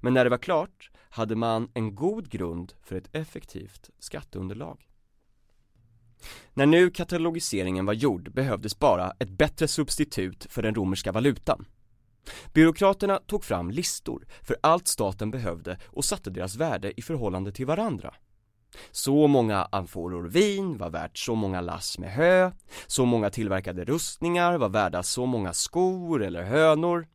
Men 0.00 0.14
när 0.14 0.24
det 0.24 0.30
var 0.30 0.38
klart 0.38 0.90
hade 1.10 1.36
man 1.36 1.70
en 1.74 1.94
god 1.94 2.30
grund 2.30 2.72
för 2.82 2.96
ett 2.96 3.14
effektivt 3.14 3.90
skatteunderlag. 3.98 4.88
När 6.54 6.66
nu 6.66 6.90
katalogiseringen 6.90 7.86
var 7.86 7.92
gjord 7.92 8.32
behövdes 8.32 8.78
bara 8.78 9.12
ett 9.18 9.30
bättre 9.30 9.68
substitut 9.68 10.46
för 10.50 10.62
den 10.62 10.74
romerska 10.74 11.12
valutan. 11.12 11.66
Byråkraterna 12.54 13.18
tog 13.26 13.44
fram 13.44 13.70
listor 13.70 14.26
för 14.42 14.56
allt 14.60 14.88
staten 14.88 15.30
behövde 15.30 15.78
och 15.86 16.04
satte 16.04 16.30
deras 16.30 16.56
värde 16.56 17.00
i 17.00 17.02
förhållande 17.02 17.52
till 17.52 17.66
varandra. 17.66 18.14
Så 18.90 19.26
många 19.26 19.68
amforor 19.72 20.28
vin 20.28 20.78
var 20.78 20.90
värt 20.90 21.18
så 21.18 21.34
många 21.34 21.60
lass 21.60 21.98
med 21.98 22.12
hö, 22.12 22.50
så 22.86 23.04
många 23.04 23.30
tillverkade 23.30 23.84
rustningar 23.84 24.58
var 24.58 24.68
värda 24.68 25.02
så 25.02 25.26
många 25.26 25.52
skor 25.52 26.22
eller 26.22 26.42
hönor. 26.42 27.06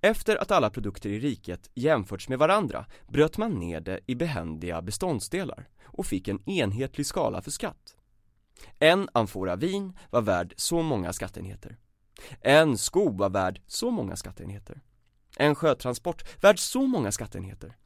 Efter 0.00 0.36
att 0.36 0.50
alla 0.50 0.70
produkter 0.70 1.10
i 1.10 1.18
riket 1.18 1.70
jämförts 1.74 2.28
med 2.28 2.38
varandra 2.38 2.86
bröt 3.08 3.38
man 3.38 3.52
ner 3.52 3.80
det 3.80 4.00
i 4.06 4.14
behändiga 4.14 4.82
beståndsdelar 4.82 5.68
och 5.84 6.06
fick 6.06 6.28
en 6.28 6.48
enhetlig 6.48 7.06
skala 7.06 7.42
för 7.42 7.50
skatt. 7.50 7.96
En 8.78 9.08
amfora 9.12 9.56
vin 9.56 9.98
var 10.10 10.22
värd 10.22 10.54
så 10.56 10.82
många 10.82 11.12
skattenheter 11.12 11.78
en 12.40 12.78
sko 12.78 13.10
var 13.10 13.30
värd 13.30 13.60
så 13.66 13.90
många 13.90 14.16
skatteenheter. 14.16 14.82
En 15.36 15.54
sjötransport 15.54 16.42
värd 16.42 16.58
så 16.58 16.86
många 16.86 17.12
skatteenheter. 17.12 17.76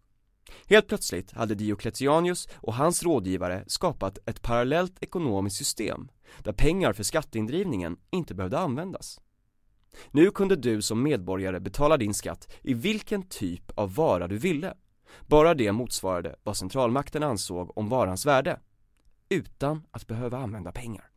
Helt 0.66 0.88
plötsligt 0.88 1.32
hade 1.32 1.54
Diocletianus 1.54 2.48
och 2.54 2.74
hans 2.74 3.02
rådgivare 3.02 3.64
skapat 3.66 4.18
ett 4.26 4.42
parallellt 4.42 4.94
ekonomiskt 5.00 5.56
system 5.56 6.08
där 6.38 6.52
pengar 6.52 6.92
för 6.92 7.02
skatteindrivningen 7.02 7.96
inte 8.10 8.34
behövde 8.34 8.58
användas. 8.58 9.20
Nu 10.10 10.30
kunde 10.30 10.56
du 10.56 10.82
som 10.82 11.02
medborgare 11.02 11.60
betala 11.60 11.96
din 11.96 12.14
skatt 12.14 12.52
i 12.62 12.74
vilken 12.74 13.22
typ 13.22 13.70
av 13.78 13.94
vara 13.94 14.28
du 14.28 14.38
ville, 14.38 14.74
bara 15.26 15.54
det 15.54 15.72
motsvarade 15.72 16.36
vad 16.42 16.56
centralmakten 16.56 17.22
ansåg 17.22 17.78
om 17.78 17.88
varans 17.88 18.26
värde, 18.26 18.60
utan 19.28 19.82
att 19.90 20.06
behöva 20.06 20.38
använda 20.38 20.72
pengar. 20.72 21.10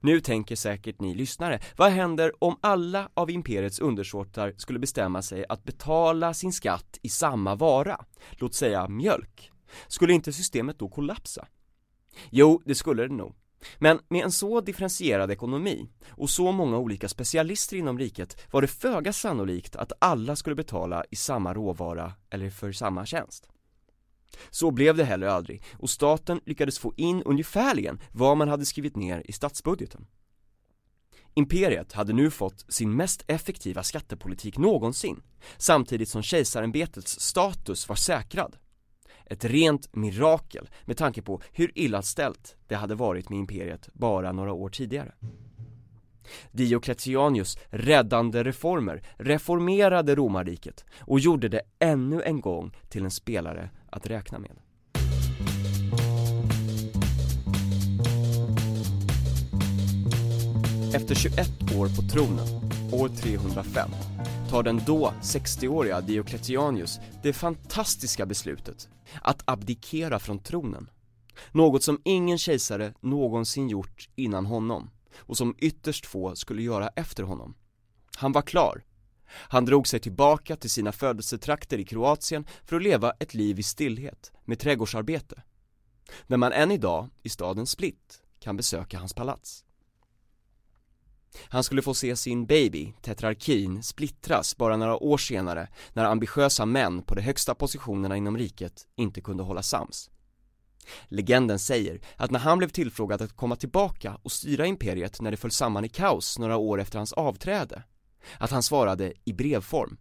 Nu 0.00 0.20
tänker 0.20 0.56
säkert 0.56 1.00
ni 1.00 1.14
lyssnare, 1.14 1.60
vad 1.76 1.90
händer 1.90 2.32
om 2.44 2.56
alla 2.60 3.08
av 3.14 3.30
imperiets 3.30 3.78
undersåtar 3.78 4.54
skulle 4.56 4.78
bestämma 4.78 5.22
sig 5.22 5.44
att 5.48 5.64
betala 5.64 6.34
sin 6.34 6.52
skatt 6.52 6.98
i 7.02 7.08
samma 7.08 7.54
vara, 7.54 8.04
låt 8.30 8.54
säga 8.54 8.88
mjölk? 8.88 9.52
Skulle 9.88 10.12
inte 10.12 10.32
systemet 10.32 10.78
då 10.78 10.88
kollapsa? 10.88 11.46
Jo, 12.30 12.62
det 12.64 12.74
skulle 12.74 13.02
det 13.02 13.14
nog. 13.14 13.34
Men 13.78 13.98
med 14.08 14.24
en 14.24 14.32
så 14.32 14.60
differentierad 14.60 15.30
ekonomi 15.30 15.88
och 16.08 16.30
så 16.30 16.52
många 16.52 16.78
olika 16.78 17.08
specialister 17.08 17.76
inom 17.76 17.98
riket 17.98 18.46
var 18.50 18.62
det 18.62 18.68
föga 18.68 19.12
sannolikt 19.12 19.76
att 19.76 19.92
alla 19.98 20.36
skulle 20.36 20.56
betala 20.56 21.04
i 21.10 21.16
samma 21.16 21.54
råvara 21.54 22.12
eller 22.30 22.50
för 22.50 22.72
samma 22.72 23.06
tjänst. 23.06 23.48
Så 24.50 24.70
blev 24.70 24.96
det 24.96 25.04
heller 25.04 25.26
aldrig 25.26 25.62
och 25.78 25.90
staten 25.90 26.40
lyckades 26.46 26.78
få 26.78 26.94
in 26.96 27.22
ungefärligen 27.22 28.00
vad 28.12 28.36
man 28.36 28.48
hade 28.48 28.64
skrivit 28.64 28.96
ner 28.96 29.22
i 29.24 29.32
statsbudgeten. 29.32 30.06
Imperiet 31.34 31.92
hade 31.92 32.12
nu 32.12 32.30
fått 32.30 32.64
sin 32.68 32.96
mest 32.96 33.24
effektiva 33.26 33.82
skattepolitik 33.82 34.58
någonsin, 34.58 35.22
samtidigt 35.56 36.08
som 36.08 36.22
kejsarämbetets 36.22 37.20
status 37.20 37.88
var 37.88 37.96
säkrad. 37.96 38.56
Ett 39.26 39.44
rent 39.44 39.94
mirakel 39.96 40.68
med 40.84 40.96
tanke 40.96 41.22
på 41.22 41.42
hur 41.52 41.78
illa 41.78 42.02
ställt 42.02 42.56
det 42.66 42.74
hade 42.74 42.94
varit 42.94 43.28
med 43.28 43.38
imperiet 43.38 43.88
bara 43.92 44.32
några 44.32 44.52
år 44.52 44.68
tidigare. 44.68 45.14
Diocletianus 46.52 47.58
räddande 47.70 48.44
reformer 48.44 49.02
reformerade 49.16 50.14
romarriket 50.14 50.84
och 51.00 51.20
gjorde 51.20 51.48
det 51.48 51.60
ännu 51.78 52.22
en 52.22 52.40
gång 52.40 52.76
till 52.88 53.04
en 53.04 53.10
spelare 53.10 53.70
att 53.90 54.06
räkna 54.06 54.38
med. 54.38 54.56
Efter 60.94 61.14
21 61.14 61.48
år 61.78 61.86
på 61.96 62.02
tronen, 62.02 62.46
år 62.92 63.08
305, 63.08 63.90
tar 64.50 64.62
den 64.62 64.80
då 64.86 65.12
60-åriga 65.22 66.00
Diocletianus 66.00 67.00
det 67.22 67.32
fantastiska 67.32 68.26
beslutet 68.26 68.88
att 69.22 69.42
abdikera 69.44 70.18
från 70.18 70.38
tronen. 70.38 70.90
Något 71.52 71.82
som 71.82 72.00
ingen 72.04 72.38
kejsare 72.38 72.92
någonsin 73.00 73.68
gjort 73.68 74.08
innan 74.14 74.46
honom 74.46 74.90
och 75.18 75.36
som 75.36 75.54
ytterst 75.58 76.06
få 76.06 76.36
skulle 76.36 76.62
göra 76.62 76.88
efter 76.88 77.22
honom. 77.22 77.54
Han 78.16 78.32
var 78.32 78.42
klar. 78.42 78.84
Han 79.28 79.64
drog 79.64 79.88
sig 79.88 80.00
tillbaka 80.00 80.56
till 80.56 80.70
sina 80.70 80.92
födelsetrakter 80.92 81.78
i 81.78 81.84
Kroatien 81.84 82.46
för 82.64 82.76
att 82.76 82.82
leva 82.82 83.10
ett 83.10 83.34
liv 83.34 83.58
i 83.58 83.62
stillhet 83.62 84.32
med 84.44 84.58
trädgårdsarbete. 84.58 85.42
När 86.26 86.36
man 86.36 86.52
än 86.52 86.70
idag 86.70 87.08
i 87.22 87.28
staden 87.28 87.66
Split 87.66 88.22
kan 88.38 88.56
besöka 88.56 88.98
hans 88.98 89.14
palats. 89.14 89.64
Han 91.48 91.64
skulle 91.64 91.82
få 91.82 91.94
se 91.94 92.16
sin 92.16 92.46
baby, 92.46 92.92
tetrarkin, 93.02 93.82
splittras 93.82 94.56
bara 94.56 94.76
några 94.76 94.96
år 94.96 95.18
senare 95.18 95.68
när 95.92 96.04
ambitiösa 96.04 96.66
män 96.66 97.02
på 97.02 97.14
de 97.14 97.22
högsta 97.22 97.54
positionerna 97.54 98.16
inom 98.16 98.38
riket 98.38 98.86
inte 98.96 99.20
kunde 99.20 99.42
hålla 99.42 99.62
sams. 99.62 100.10
Legenden 101.08 101.58
säger 101.58 102.00
att 102.16 102.30
när 102.30 102.38
han 102.38 102.58
blev 102.58 102.68
tillfrågad 102.68 103.22
att 103.22 103.36
komma 103.36 103.56
tillbaka 103.56 104.18
och 104.22 104.32
styra 104.32 104.66
imperiet 104.66 105.20
när 105.20 105.30
det 105.30 105.36
föll 105.36 105.50
samman 105.50 105.84
i 105.84 105.88
kaos 105.88 106.38
några 106.38 106.56
år 106.56 106.80
efter 106.80 106.98
hans 106.98 107.12
avträde, 107.12 107.82
att 108.38 108.50
han 108.50 108.62
svarade 108.62 109.12
i 109.24 109.32
brevform 109.32 109.96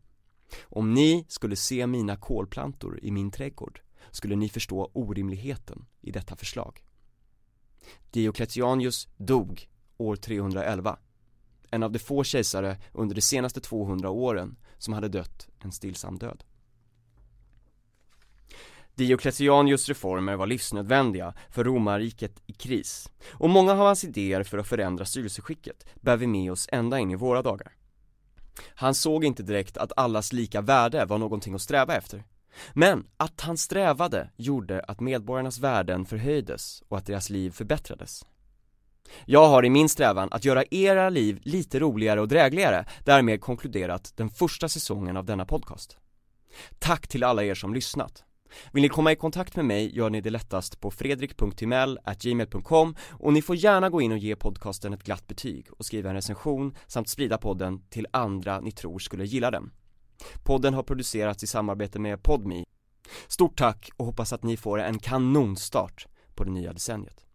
Om 0.64 0.94
ni 0.94 1.26
skulle 1.28 1.56
se 1.56 1.88
mina 1.88 2.16
kolplantor 2.16 3.00
i 3.02 3.12
min 3.12 3.32
trädgård 3.32 3.82
skulle 4.12 4.36
ni 4.36 4.50
förstå 4.50 4.92
orimligheten 4.94 5.86
i 6.02 6.12
detta 6.12 6.36
förslag. 6.36 6.84
Diocletianus 8.12 9.08
dog 9.18 9.68
år 9.98 10.16
311 10.16 10.98
en 11.72 11.84
av 11.84 11.92
de 11.92 12.00
få 12.00 12.24
kejsare 12.24 12.78
under 12.94 13.16
de 13.16 13.22
senaste 13.22 13.62
200 13.62 14.10
åren 14.10 14.58
som 14.78 14.94
hade 14.94 15.08
dött 15.08 15.48
en 15.60 15.72
stillsam 15.72 16.18
död. 16.18 16.44
Diocletianus 18.96 19.88
reformer 19.89 20.36
var 20.36 20.48
livsnödvändiga 20.48 21.34
för 21.50 21.64
romarriket 21.64 22.41
i 22.46 22.54
kris 22.54 23.10
och 23.32 23.50
många 23.50 23.72
av 23.72 23.78
hans 23.78 24.04
idéer 24.04 24.43
för 24.43 24.58
att 24.58 24.68
förändra 24.68 25.06
styrelseskicket 25.06 25.86
bär 26.02 26.18
vi 26.18 26.28
med 26.28 26.52
oss 26.52 26.70
ända 26.72 27.00
in 27.00 27.12
i 27.12 27.16
våra 27.16 27.41
dagar. 27.41 27.72
Han 28.68 28.96
såg 28.96 29.26
inte 29.26 29.43
direkt 29.43 29.78
att 29.78 29.91
allas 29.98 30.34
lika 30.34 30.62
värde 30.62 31.06
var 31.06 31.18
någonting 31.18 31.54
att 31.54 31.62
sträva 31.62 31.96
efter. 31.96 32.24
Men 32.74 33.08
att 33.18 33.41
han 33.41 33.58
strävade 33.58 34.30
gjorde 34.36 34.82
att 34.82 35.00
medborgarnas 35.00 35.60
värden 35.60 36.06
förhöjdes 36.06 36.84
och 36.88 36.98
att 36.98 37.06
deras 37.06 37.30
liv 37.30 37.52
förbättrades. 37.52 38.26
Jag 39.26 39.48
har 39.48 39.66
i 39.66 39.70
min 39.70 39.89
strävan 39.89 40.30
att 40.32 40.46
göra 40.46 40.64
era 40.72 41.10
liv 41.10 41.39
lite 41.43 41.80
roligare 41.80 42.22
och 42.22 42.28
drägligare 42.28 42.86
därmed 43.04 43.41
konkluderat 43.41 44.14
den 44.16 44.30
första 44.30 44.70
säsongen 44.70 45.18
av 45.18 45.26
denna 45.26 45.46
podcast. 45.46 45.98
Tack 46.80 47.08
till 47.08 47.24
alla 47.24 47.43
er 47.43 47.56
som 47.56 47.74
lyssnat. 47.74 48.25
Vill 48.72 48.84
ni 48.84 48.89
komma 48.89 49.12
i 49.12 49.16
kontakt 49.16 49.56
med 49.56 49.66
mig 49.66 49.98
gör 49.98 50.10
ni 50.10 50.22
det 50.22 50.30
lättast 50.30 50.82
på 50.82 50.91
fredrik.timell.gmail.com 50.91 52.96
och 53.12 53.34
ni 53.34 53.41
får 53.41 53.56
gärna 53.56 53.89
gå 53.89 54.02
in 54.02 54.12
och 54.12 54.18
ge 54.18 54.36
podcasten 54.36 54.93
ett 54.93 55.04
glatt 55.04 55.28
betyg 55.28 55.68
och 55.72 55.86
skriva 55.86 56.10
en 56.10 56.16
recension 56.16 56.76
samt 56.88 57.10
sprida 57.10 57.38
podden 57.38 57.82
till 57.89 58.08
andra 58.12 58.60
ni 58.60 58.72
tror 58.72 59.00
skulle 59.00 59.26
gilla 59.26 59.52
den. 59.52 59.72
Podden 60.43 60.74
har 60.74 60.84
producerats 60.84 61.43
i 61.43 61.48
samarbete 61.48 62.00
med 62.00 62.24
Podmi. 62.24 62.64
Stort 63.28 63.58
tack 63.58 63.89
och 63.98 64.06
hoppas 64.06 64.34
att 64.34 64.43
ni 64.43 64.58
får 64.58 64.80
en 64.80 65.00
kanonstart 65.00 66.08
på 66.36 66.43
det 66.43 66.52
nya 66.52 66.74
decenniet. 66.74 67.26